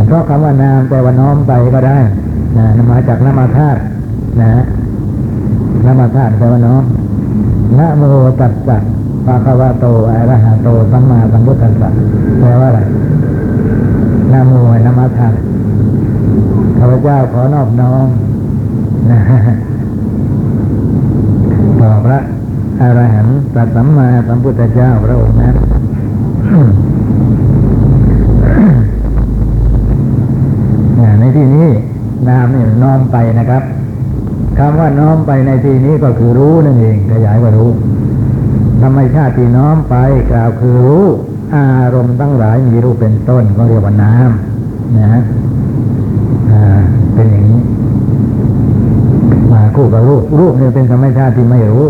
[0.05, 1.99] เพราะคำว่านามแปลว่าน้อมไปก็ได้
[2.57, 3.79] นะมาจากนามธาตุ
[4.41, 4.51] นะ
[5.85, 6.83] นามธาตุแปลว่าน้อม
[7.79, 8.03] นะโม
[8.39, 8.77] ตัสสะ
[9.25, 11.89] ปะคะวะโตอะระหะโตสัมมาสัมพุทธัสสะ
[12.39, 12.81] แปลว่าอะไร
[14.31, 14.53] นาโม
[14.85, 15.37] นามธาตุ
[16.77, 18.07] ข้าพเจ้าขอนอบน้อม
[19.11, 19.19] นะ
[21.81, 22.19] ต่อพระ
[22.81, 25.55] อรหันต์สัตสัมมาสัมพุทธเจ้าพระองค์นั้น
[31.19, 31.67] ในที่นี้
[32.27, 33.63] นามนี่น้อมไปนะครับ
[34.57, 37.71] คำว่าน้อมไปในที่นี้ก็คือรู้นั่นเองขยายว่ารู้
[38.81, 39.95] ธรรมชาติที่น้อมไป
[40.31, 41.05] กล่าวคือรู้
[41.55, 45.21] อารมณ์ตั้งหลายมีรูปเป็นต้นก็เรียกว่าน้ำนะ
[47.13, 47.59] เป็นอย่างนี้
[49.51, 51.85] มาคู่กับรูปรูปเนี่ยเป็นธรรมชาติที่ไม่รู้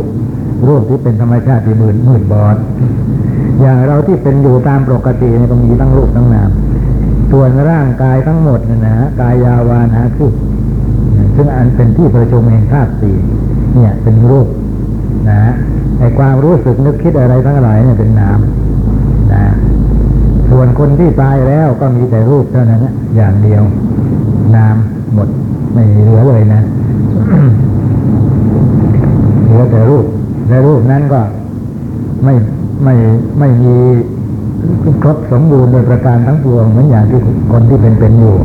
[0.67, 2.57] รูปที่เป็นธรรมชาติที่มืดมืดบอด
[3.61, 6.49] อย่างเราที่เป็นอยู่ตามปกติเนี่ยก็มีทั้งรูปทั้งนาม
[7.31, 10.31] ส่วนร่างกายทั้งหมดนะนะกายยาวานะคือ
[11.35, 13.15] ซึ่งอันเป็นที่ประชุมแห่งธาตุสี่
[13.75, 14.47] เนี่ยเป็นรูป
[15.29, 15.51] นะ
[15.99, 18.39] ไอ้ความรู้สึกนึกคิดอะไรทั้งหลายเนี่ยเป็นนาม
[19.33, 19.43] นะ
[20.49, 23.63] ส่วนคนที่ตายแล้วก็มีแต่รูปเท่านั้นนะอย่างเดียว
[24.55, 24.75] นาม
[25.13, 25.27] หมด
[25.73, 26.61] ไม่เหลือเลยนะ
[29.45, 30.05] เหลือแต่รูป
[30.51, 31.21] และรูปนั้นก็
[32.23, 32.33] ไม่
[32.83, 32.93] ไม่
[33.39, 33.75] ไม่มี
[35.01, 37.21] ครบสมบูรณ์โดยประการทั้งปวงเหมือนอย่างที่
[37.51, 38.35] คนที่เป็นเป็นอยู่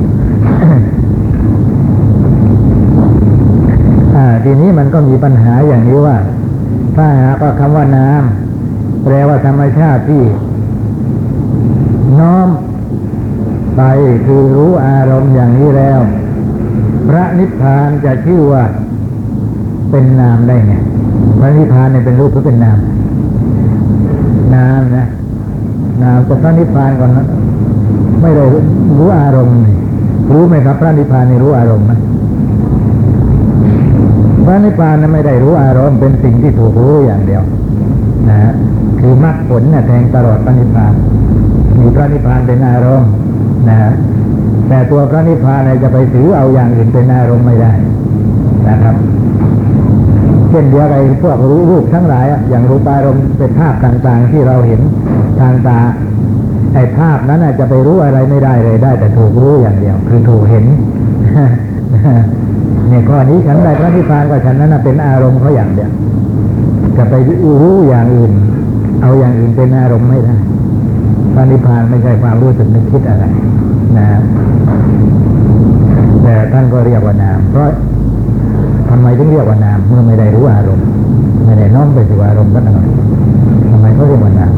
[4.44, 6.16] ทีนี้มันก็มีปัญหาอย่างนี้ว่า
[6.96, 10.22] ถ้าหากว่าคำว่าน้ำแปลว่าธรรมชาติที่
[12.20, 12.48] น้อม
[13.76, 13.82] ไป
[14.26, 16.00] คือรู้อารมณ์อย่างนี้แล้ว
[17.09, 18.64] พระนิพพานจะชื่อว่า
[19.90, 20.74] เป็นนามได้ไง
[21.41, 22.78] พระนิพพานเนี่ยเป็นรูปหรือเป็นนาม
[24.55, 25.07] นามนะ
[26.03, 27.26] นามกับพระนิพพานก่อนนะ
[28.22, 28.45] ไม่ได้
[28.99, 29.57] รู้อารมณ์
[30.32, 31.93] รู้ไหมครับ พระนิพพานนี่รู้อารมณ์ไหม
[34.47, 37.43] พระนิพพานนั้นไม่ได้รู้อารมณ์เป็นสิ่งที่ถูกรู้อย่างเดียว
[38.28, 38.53] นะ
[39.01, 40.93] คือมรรคผลเนี่ยแทงตลอดพระนิพพาน
[41.80, 43.11] มีพระนิพพานเป็นอารมณ์
[43.68, 43.76] นะ
[44.68, 47.72] แต่ตัวพระนิพพานเนี่ยจะไปถือเอาอย่างอื่นเป็นอารมณ์ไม่ได้
[48.68, 48.97] นะครับ
[50.57, 54.80] ช่นเดียวกับพวกรู้รูปทั้งหลาย อย่างรูปอารมณ์เป็นภาพต่างๆ ที่เราเห็น
[55.40, 55.78] ทางตา
[56.74, 60.64] ไอ้ภาพนั้นจะไปรู้อะไรไม่ได้เลยได้ แต่ถูกรู้อย่างเดียว คือถูกเห็น
[62.88, 65.90] เนี่ยข้อนี้ฉันใดพระนิพพานก็ฉันนั้นเป็นอารมณ์เขาอย่างเดียว
[66.96, 67.14] จะไป
[67.62, 68.32] รู้อย่างอื่น
[69.02, 70.36] เอาอย่างอื่นเป็นอารมณ์ไม่ได้
[71.34, 73.24] พระนิพพานไม่ใช่ความรู้สึกนึกคิดอะไร
[73.98, 74.07] นะ
[76.22, 77.68] แต่ท่านก็เรียกว่านามเพราะ
[78.91, 80.87] ทำไมถึงเรียกว่านามเมื่อไม่ได้รู้อารมณ์
[81.45, 82.87] ไม่ได้น้อมไปสู่อารมณ์ก็หน่อย
[83.70, 84.53] ทำไมเขาเรียกว่านาม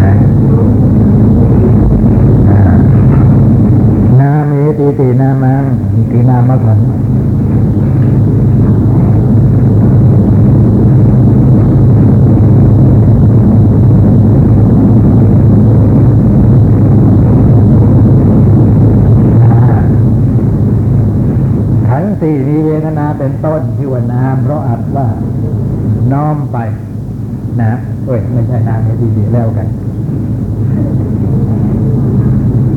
[0.00, 0.12] นะ
[2.50, 2.60] อ่า
[4.20, 5.62] นาเมติตินามัง
[6.10, 6.86] ตินามขันธ์
[21.88, 25.06] ขันธ์ สี่มีเวทนาเป็นต้นที่ว่านามเพราะอัดว่า
[26.12, 26.58] น้อมไป
[27.62, 27.72] นะ
[28.06, 29.66] เอ้ยไม่ใช่นามให้ดีๆแล้วกัน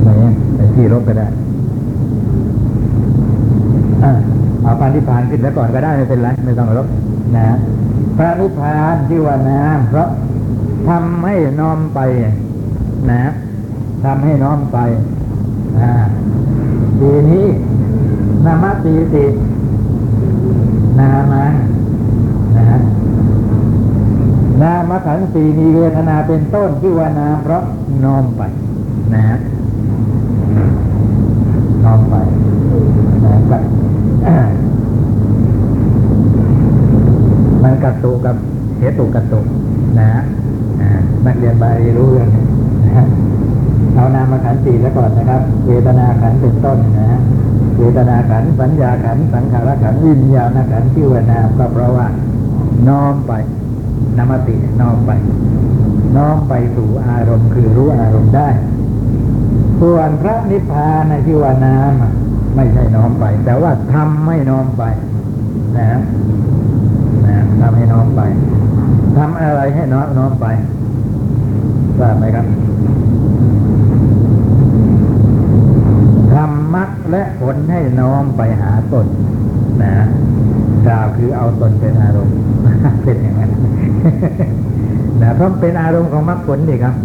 [0.04, 0.14] ไม่
[0.56, 1.28] ไปที่ลบก็ได้
[4.04, 4.12] อะ
[4.64, 6.88] เอาปานิพพานขึ้นแล้วก่อนก็ได้ไม่เป็นไรไม่ต้องลบ
[7.36, 7.48] นะ
[8.18, 10.10] พระนิพพานที่ว่านามเพราะ
[10.88, 12.00] ทำให้น้อมไป
[13.12, 13.24] นะ
[14.04, 14.78] ทำให้น้อมไป
[15.80, 15.92] อ่า
[17.00, 17.46] ทีนี้
[18.46, 19.26] นามาตีติ
[21.00, 21.44] นามา
[22.56, 22.80] นะฮะ
[24.62, 27.64] นามขันธ์สี่มีเวทนาเป็นต้นที่ว่านามเพราะ
[28.04, 28.42] น้อมไป
[29.14, 29.38] นะฮะ
[31.84, 32.16] น้อมไป
[33.24, 33.62] นะกับ
[37.64, 38.36] มันกระตุกับ
[38.80, 39.46] เหตุกระตุก
[40.00, 40.22] นะฮะ
[40.82, 40.90] อ่า
[41.26, 42.30] นักเรียนบาลีรู้เรื่อง
[42.84, 43.06] นะฮะ
[43.96, 47.20] เอานามขันธ์สี่แล้วก่อนนะครับ เวทนาขันเป็นต้นนะฮะ
[47.78, 52.08] เวทนาขันธ์สัญญาขันธ์สังขารขันธ์วิญญาณขันธ์ชื่อว่านามก็เพราะว่า
[52.88, 53.34] น้อมไป
[54.18, 55.12] นามติน้อมไป
[56.18, 58.50] น้อมไปสู่อารมณ์คือรู้อารมณ์ได้
[59.82, 61.92] ส่วนพระนิพพานนะชื่อว่านาม
[62.56, 64.84] ไม่ใช่น้อมไป แต่ว่าทำไม่น้อมไป
[65.78, 65.86] นะ
[67.28, 68.22] นะทำให้น้อมไป
[69.18, 70.48] ทำอะไรให้น้อมน้อมไป
[72.00, 72.46] ทราบไหมครับ
[76.34, 79.08] ทำ มรรคและผลให้น้อมไปหาตน
[79.84, 79.94] นะ
[80.88, 82.36] กล่าวคือเอาตนเป็นอารมณ์
[83.04, 83.52] เป็นอย่างนั้น
[85.22, 86.96] นะเพราะเป็นอารมณ์ของมรรคผลนี่ครับ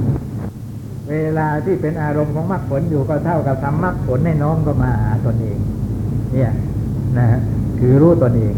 [1.10, 5.58] เวลาที่เป็นอารมณ์ของมรรคผลอยู่ก็เท่ากับทำมรรคผลให้น้อมก็มาหาตนเอง
[6.32, 6.50] เนี่ย
[7.18, 7.40] นะฮะ
[7.78, 8.54] คือรู้ตนเอง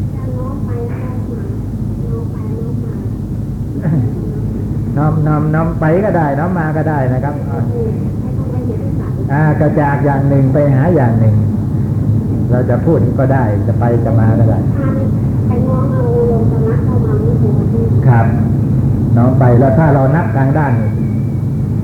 [4.97, 7.65] น้อมน้อมน้อมไปก็ได้น้อมมาก็ได้นะครับอ่า
[9.61, 11.37] กระจากอย่างหนึ่งไปหาอย่างหนึ่ง
[12.51, 14.59] เราจะพูดก็ได้จะไปจะมาก็ได้
[18.07, 18.27] ครับ
[19.17, 20.73] น้อมไปแล้วถ้าเรานับทางด้าน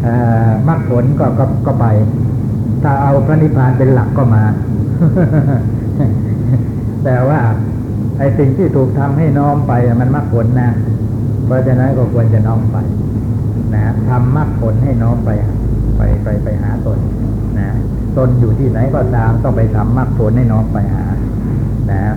[0.02, 0.14] เอ่
[0.46, 1.86] อมรรคผลก็ก็ก็ไป
[2.82, 4.44] ถ้าเอาพระนิพพานเป็นหลักก็มา
[7.04, 7.40] แต่ว่า
[8.18, 10.70] ไอ้สิ่งที่ถูกทำให้น้อมไปอะมันมรรคผลนะ
[11.46, 12.76] เพราะฉะนั้นก็ควรจะน้อมไป
[13.74, 15.30] นะทำมรรคผลให้น้อมไป
[15.96, 16.98] ไปไปไปหาตน
[17.58, 17.68] นะ
[18.16, 21.04] ตนอยู่ที่ไหนก็ตามต้องไปทำมรรคผลให้น้อมไปหา
[21.90, 22.14] นะ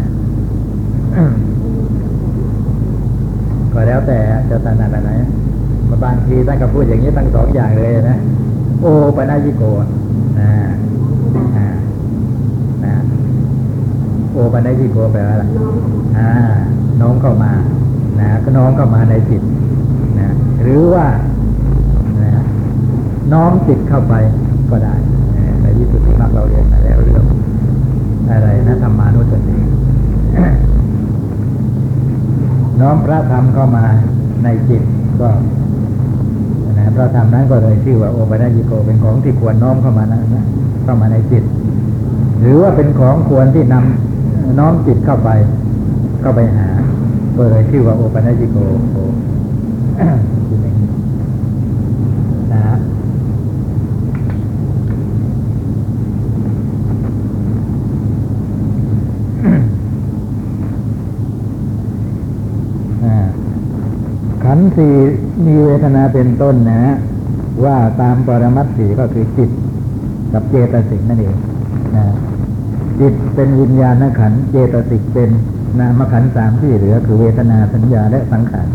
[3.73, 4.19] ก็แล้วแต่
[4.49, 5.11] จะถนัดอะไร
[5.89, 8.17] มาบางทีท่านก็พูดอย่างนี้ทั้งสองอย่างเลยนะ
[8.81, 9.63] โอปนายิโก
[10.39, 10.49] นะ
[11.57, 11.67] อ่า
[12.85, 12.95] นะ
[14.31, 15.45] โอปนายิโกแปลว่าอะไร
[16.17, 16.29] อ่า
[17.01, 17.51] น้องเข้ามา
[18.19, 19.41] นะก็น้องเข้ามาในจิต
[20.19, 20.29] นะ
[20.61, 21.05] หรือว่า
[23.33, 24.13] น้อมจิตเข้าไป
[24.69, 24.95] ก็ได้
[25.61, 27.23] ในที่สุดที่มากเราเรียนมาแล้วเรื่อง
[28.29, 29.57] อะไรนะธรรมานุสติ
[32.81, 33.85] น้อมพระธรรมเข้ามา
[34.43, 34.81] ในจิต
[35.21, 35.29] ก็
[36.77, 40.45] นะพระธรรมนั้นก็เลยชื่อว่าโอปัญญิโกเป็นของที่ควรน้อมเข้ามานะนะ
[40.83, 41.43] เข้ามาในจิต
[42.41, 45.29] หรือว่าเป็นของควรที่นำน้อมจิตเข้าไป
[46.21, 46.67] เข้าไปหา
[47.35, 48.57] ก็เลยชื่อว่าโอปัญญิโก
[48.91, 48.97] โอ
[50.47, 50.75] ทีหนึ่ง
[52.53, 52.61] นะ
[63.03, 63.15] อ่า
[64.43, 64.95] ขั นสี่
[65.45, 66.81] มีเวทนาเป็นต้นนะ
[67.65, 69.49] ว่าตามปรมัตถ์สี่ก็คือจิต
[70.33, 71.35] กับเจตสิกนั่นเอง
[71.95, 72.05] นะ
[72.99, 75.29] จิตเป็นวิญญาณขันธ์เจตสิกเป็น
[75.79, 78.67] นามขันธ์สามที่เหลือ คือเวทนาสัญญาและสังขาร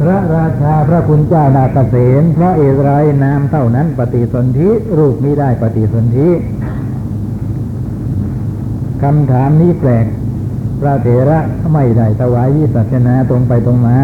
[0.00, 1.96] พระราชาพระคุณเจ้านาเกษ
[2.36, 4.68] พระเอไรยนามเท่านั้น ปฏิสนธิ
[4.98, 6.28] รูปนี้ได้ปฏิสนธิ
[9.02, 10.06] คำถามนี้แปลก
[10.80, 11.38] พระเถระ
[11.72, 13.96] ไม่ได้ถวายวิสัชนาตรงไปตรงมา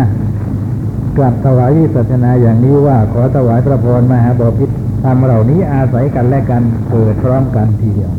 [1.16, 8.12] กลับถวายวิสัชนาอย่างนี้ว่าขอถวายพระพรมหาบพิตรทำเหล่านี้อาศัยกันและกันเกิดพร้อมกันทีเดียว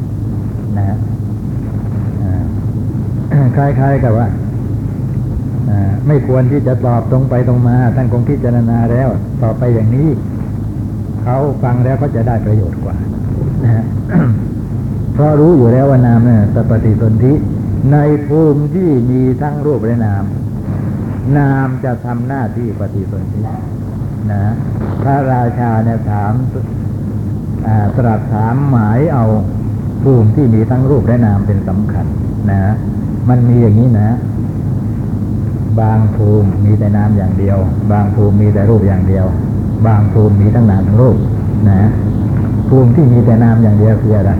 [0.77, 0.97] นะฮะ
[3.55, 9.09] คล้ายๆกับว่าาไม่ควรที่จะตอบตรงไปตรงมา ท่านคงพิจารณาแล้ว
[9.41, 10.07] ตอบไปอย่างนี้
[11.23, 12.95] เขาฟังแล้วก็จะได้ประโยชน์กว่า
[13.63, 13.85] นะฮะ
[15.13, 17.33] เพราะรู้อยู่แล้วว่านามเนี่ยสปฏิสนธิ
[17.91, 20.23] ในภูมิที่มีทั้งรูปและนาม
[21.37, 23.41] นามจะทำหน้าที่ปฏิสนธิ
[24.31, 24.43] นะ
[25.01, 26.33] พระราชาเนี่ยถาม
[27.97, 29.25] ตรัสถามหมายเอา
[30.03, 32.05] ภูมิที่มีทั้งรูปและนามเป็นสำคัญ
[32.51, 32.73] นะ
[33.29, 34.09] มันมีอย่างนี้นะ
[35.79, 37.57] บางภูมิมีแต่นามอย่างเดียว
[37.91, 39.25] บางภูมิมีแต่รูปอย่างเดียว
[39.87, 41.17] บางภูมิมีทั้งนามทั้งรูป
[41.69, 41.89] นะ
[42.69, 44.31] ภูมิที่มีแต่นามอย่างเดียวคืออะไร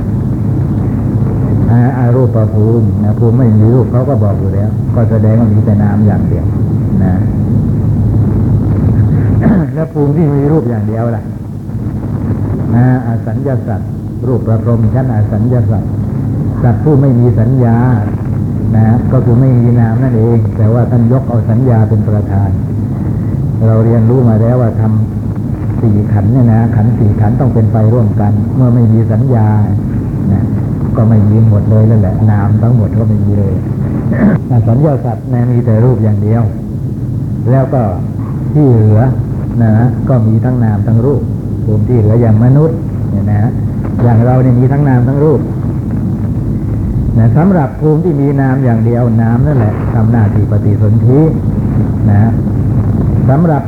[1.97, 6.45] อารูปประภูมินะภูมิไม่มีรูปเขาก็บอกอยู่แล้ว ก็แสดงว่ามีแต่นามอย่างเดียว
[7.03, 7.13] นะ
[9.74, 11.24] แล้วภูมิที่มีรูปอย่างเดียวล่ะ
[12.76, 13.89] นะอาสัญญาสัตว์
[14.28, 15.91] รูปประพรมชั้นอาสัญญาสัตว์
[16.63, 17.76] สัตว์ผู้ไม่มีสัญญา
[18.76, 22.49] นะก็คือไม่มีนามนั่นเอง แต่ว่าท่านยกเอาสัญญาเป็นประธาน
[23.67, 29.47] เราเรียนรู้มาแล้วว่าทำสี่ขันเนี่ยนะขันสี่ขันต้องเป็นไปร่วมกัน เมื่อไม่มีสัญญา
[30.34, 30.43] นะ
[30.98, 33.54] ก็ไม่มีหมดเลยนั่นแหละ นามทั้งหมดก็ไม่มีเลย
[34.68, 36.44] สัญญาสัตว์นะมีแต่รูปอย่างเดียว
[37.52, 37.84] แล้วก็
[38.54, 39.00] ที่เหลือ
[39.64, 39.72] นะ
[40.10, 41.22] ก็มีทั้งนามทั้งรูป
[41.66, 42.78] ภูมิที่เหลืออย่างมนุษย์
[43.12, 43.52] เนี่ยนะ
[44.04, 45.39] อย่างเราเนี่ยมีทั้งนามทั้งรูป
[47.18, 51.22] นะสำหรับภูมิที่มีนามอย่างเดียวนามนั่นแหละทำหน้าที่ปฏิสนธิ
[52.10, 52.32] นะ
[53.30, 53.64] สำหรับ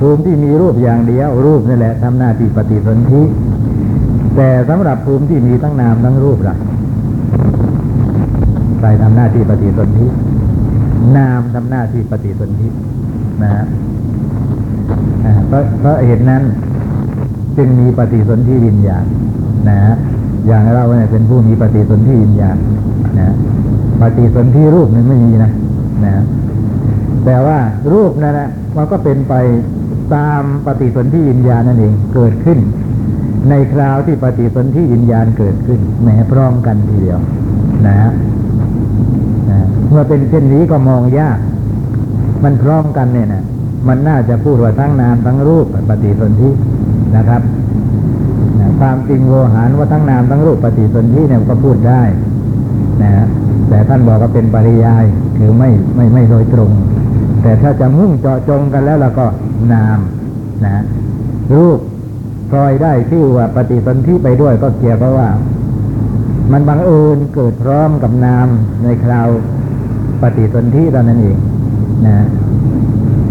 [0.00, 3.22] ภูมิที่มีรูปอย่างเดียว รูปนั่นแหละทำหน้าที่ปฏิสนธิ
[4.36, 6.56] แต่สำหรับภูมิที่มีทั้งนามทั้งรูปล่ะ
[8.78, 10.06] ใครทำหน้าที่ปฏิสนธิ
[11.16, 12.68] นามทำหน้าที่ปฏิสนธิ
[13.42, 13.64] นะฮะ
[15.48, 16.42] เพราะเพราะเหตุนั้น
[17.56, 19.04] จึงมีปฏิสนธิวิญญาณ
[19.68, 19.94] นะฮะ
[20.46, 22.56] อย่างเราเนี่ยเป็นผู้มีปฏิสนธิวิญญาณ
[23.18, 23.34] นะ
[24.00, 25.50] ปฏิสนธิรูปนึ่ไม่มีนะ
[26.04, 26.12] นะ
[27.24, 27.58] แต่ว่า
[27.92, 29.34] รูปนั่นแหละมันก็เป็นไป
[30.14, 32.58] ตามปฏิสนธิวิญญาณนั่นเองเกิดขึ้น
[33.50, 37.18] ในคราวที่ปฏิสนธิวิญญาณเกิดขึ้นแหมพร้อมกันทีเดียว
[37.86, 38.12] นะฮะ
[39.50, 41.38] นะเมื่อเป็นเช่นนี้ก็มองยาก
[42.44, 43.44] มันพร้อมกันเนี่ยนะ
[43.88, 46.50] มันน่าจะพูดว่าทั้งนามทั้งรูปปฏิสนธิ
[47.16, 47.42] นะครับ
[48.60, 52.02] นะความจริงโวหารว่าทั้งนามทั้งรูปปฏิสนธิเนี่ยก็พูดได้
[53.02, 53.26] นะฮะ
[53.68, 55.04] แต่ท่านบอกว่าเป็นปริยาย
[55.38, 56.70] คือไม่ไม่ไม่โดยตรง
[57.42, 59.26] แต่ถ้าจะมุ่งเจาะจงกันแล้วเราก็
[59.72, 59.98] นาม
[60.64, 60.82] นะ
[61.54, 61.78] รูป
[62.52, 65.28] พลอยได้ชื่อว่าปฏิสนธิไปด้วยก็เกี่ยวกับว่า
[66.52, 68.48] มันบังเอิญเกิดพร้อมกับนาม
[68.82, 69.28] ในคราว
[70.22, 71.38] ปฏิสนธิตอนนั้นเอง
[72.06, 72.26] นะ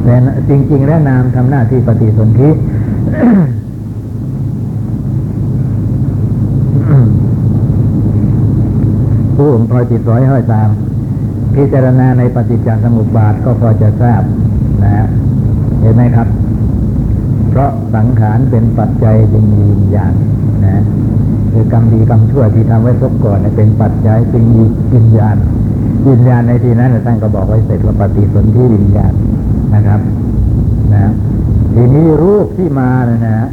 [0.03, 0.15] แต่
[0.49, 2.49] จริง ๆ แล้วนามทำหน้าที่ปฏิสนธิ
[9.35, 10.69] ผู้องคอยติดร้อยห้อยตาม
[11.55, 14.21] พิจารณาในปฏิจจสมุปบาทก็พอจะทราบ
[14.83, 15.05] นะฮะ
[15.81, 16.27] เห็นไหมครับ
[17.51, 20.13] เพราะสังขารเป็นปัจจัยจึงมีวิญญาณ
[20.65, 20.83] นะ
[21.51, 25.35] คือกรรมดีกรรมชั่วที่ทำไว้พบก่อนเป็นปัจจัยจึงมีวิญญาณ
[26.09, 29.13] วิญญาณในที่นั้นท่านก็บอกไว้เสร็จว่าปฏิสนธิวิญญาณ
[29.75, 29.99] นะครับ
[30.93, 31.11] นะ
[31.75, 33.47] ทีนี้รูปที่มานะนะ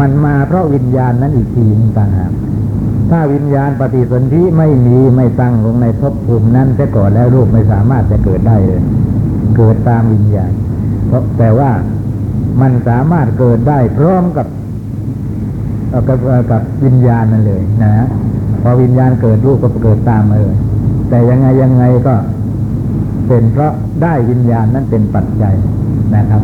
[0.00, 2.32] มันมาเพราะวิญญาณนั้นอีกทีนึงต่างหาก
[3.10, 8.82] ถ้าวิญญาณปฏิสนธิไม่มีไม่ตั้งลงในภพภูมินั้นแต่ก่อนแล้วรูปไม่สามารถจะเกิดได้เลย
[9.56, 10.52] เกิดตามวิญญาณ
[11.06, 11.70] เพราะแต่ว่า
[12.60, 14.46] มันสามารถเกิดได้พร้อมกับ
[16.08, 16.18] กับ
[16.50, 18.06] กับวิญญาณนั่นเลยนะฮะ
[18.62, 20.56] พอวิญญาณเกิดรูปก็เกิดตามมาเลย
[21.08, 22.14] แต่ยังไงยังไงก็
[23.28, 23.72] เป็นเพราะ
[24.02, 25.54] ได้วิญญาณนั้นเป็นปัจจัย
[26.16, 26.42] นะครับ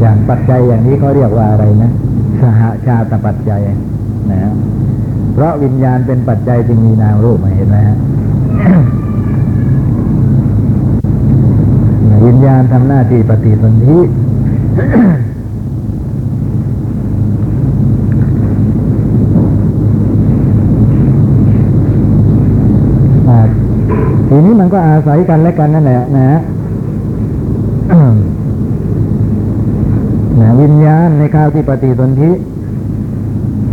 [0.00, 1.92] อย่างปัจจัยอย่างนี้เขาเรียกว่าอะไรนะ
[2.40, 3.60] สหชาตปัจจัย
[4.30, 4.52] นะฮะ
[5.34, 7.98] เพราะวิญญาณเป็นปัจจัยจึงมีนามรูปมาเห็นไหมฮะ
[12.26, 14.25] วิญญาณทำหน้าที่ปฏิสนธิอ่า
[14.76, 14.82] ที
[24.44, 26.38] นี้มันก็อาศัยกันและกันนั่นแหละนะฮะ
[30.40, 32.30] นะวิญญาณในคราวที่ปฏิสนธิ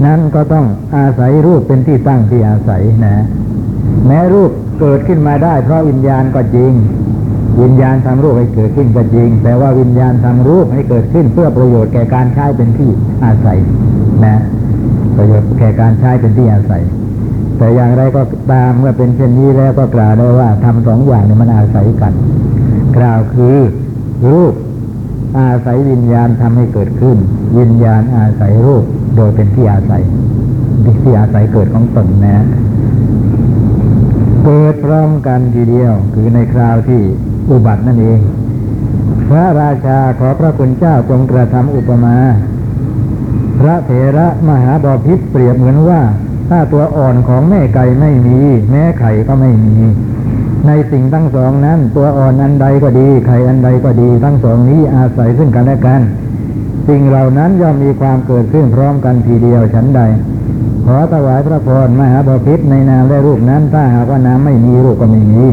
[0.06, 3.16] นั้นก็ต้องอาศัยรูปเป็นที่ตั้งที่อาศัยนะ
[4.08, 6.74] แม้รูปเกิดขึ้นมาได้เพราะวิญญาณก็จริง
[7.62, 12.90] วิญญาณทำรูปให้เกิดขึ้นก็จริง แต่ว่าวิญญาณทำรูปให้เกิดขึ้นเพื่อประโยชน์แก่การใช้เป็นที่
[13.26, 13.58] อาศัย
[14.26, 14.38] นะ
[15.18, 16.84] ประโยชน์แก่การใช้เป็นที่อาศัย
[17.58, 22.14] แต่อย่างไรก็ตามเมื่อเป็นเช่นนี้แล้วก็กล่าวได้ว่าทำสองอย่างนี้มันอาศัยกัน
[22.98, 23.58] กล่าวคือ
[24.32, 24.54] รูป
[25.40, 27.18] อาศัยวิญญาณทำให้เกิดขึ้น
[27.60, 28.84] วิญญาณอาศัยรูป
[29.16, 30.04] โดยเป็นที่อาศัย
[31.04, 32.46] ที่อาศัยเกิดของตนนะ
[34.44, 37.02] เกิดพร้อมกันทีเดียว คือในคราวที่
[37.50, 38.20] อุบัตินั่นเอง
[39.30, 42.16] พระราชาขอพระคุณเจ้าจงกระทำอุปมา
[43.60, 46.02] พระเถระมหาบพิษเปรียบเหมือนว่า
[46.50, 48.40] ถ้าตัวอ่อนของแม่ไก่ไม่มี
[48.72, 49.76] แม่ไข่ก็ไม่มี
[50.68, 56.02] ในสิ่งทั้งสองนั้น ตัวอ่อนอันใดก็ดี ไข่อันใดก็ดี ทั้งสองนี้อาศัยซึ่งกันและกัน
[56.88, 60.02] สิ่งเหล่านั้นย่อมมีความเกิดขึ้นพร้อมกันทีเดียวฉันใด
[60.86, 65.44] ขอถวายพระพรมหาบพิษในนามและรูปนั้น ถ้าหากว่าน้ำไม่มีรูปก็ไม่มี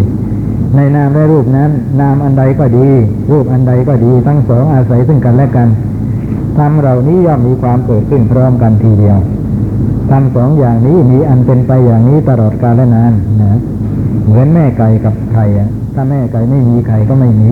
[0.77, 2.89] ในนามและรูปนั้น นามอันใดก็ดี
[3.31, 5.69] รูปอันใดก็ดี ทั้งสองอาศัยซึ่งกันและกัน
[6.59, 9.19] ธรรมเหล่านี้ย่อมมีความเกิดขึ้นพร้อมกันทีเดียว
[10.11, 13.13] ธรรมสองอย่างนี้มีอันเป็นไปอย่างนี้ตลอดกาลและนาน
[13.43, 13.59] นะ
[14.25, 15.45] เหมือนแม่ไก่กับไข่
[15.95, 17.49] ถ้าแม่ไก่ไม่มีไข่ก็ไม่มี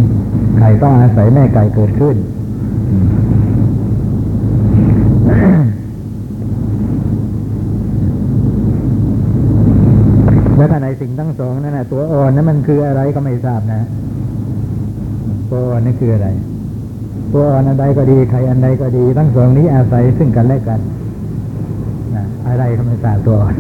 [0.58, 2.16] ไข่ต้องอาศัยแม่ไก่เกิดขึ้น
[10.56, 13.80] แล้วถ้าในสิ่งทั้งสองนั่นนะตัวอ่อนนั้นมันคืออะไรก็ไม่ทราบนะ
[15.50, 16.28] ตัวอ่อนนี่คืออะไร
[17.32, 20.80] ตัวอ่อนอันใดก็ดีใครอันใดก็ดี ทั้งสองนี้อาศัยซึ่งกันและกัน
[22.14, 23.54] นะอะไรก็ไม่ทราบตัวอ่อน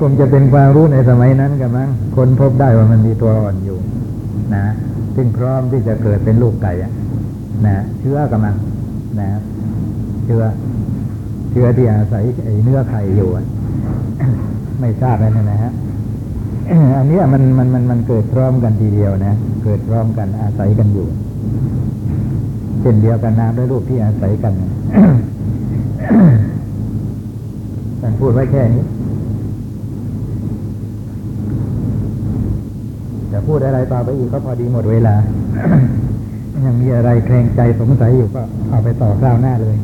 [0.00, 3.78] คงจะเป็นความรู้ในสมัยนั้นกันมั้งคนพบได้ว่ามันมีตัวอ่อนอยู่
[4.54, 4.66] นะ
[5.16, 6.72] ซึ่งพร้อมที่จะเกิดเป็นลูกไก่
[7.66, 8.56] นะเชื้อกำลัง
[9.20, 9.28] นะ
[10.24, 10.42] เชื้อ
[11.50, 13.30] เชื้อที่อาศัยไอ้เนื้อไข่อยู่
[14.80, 15.72] ไม่ทราบเลยนะฮะ
[16.96, 21.06] อันนี้มันมันมันมันเกิดพร้อมกันทีเดียวนะ เกิดพร้อมกันอาศัยกันอยู่
[22.80, 24.52] เช่นเดียวกันน้ำและรูปที่อาศัยกัน
[28.00, 28.82] ท่านพูดไว้แค่นี้
[33.32, 35.14] จะพูดอะไรต่อไปอีกก็พอดีหมดเวลา
[36.64, 39.76] ยังมีอะไรแคลงใจสงสัยอยู่ก็เอาไปต่อคราวหน้าเลย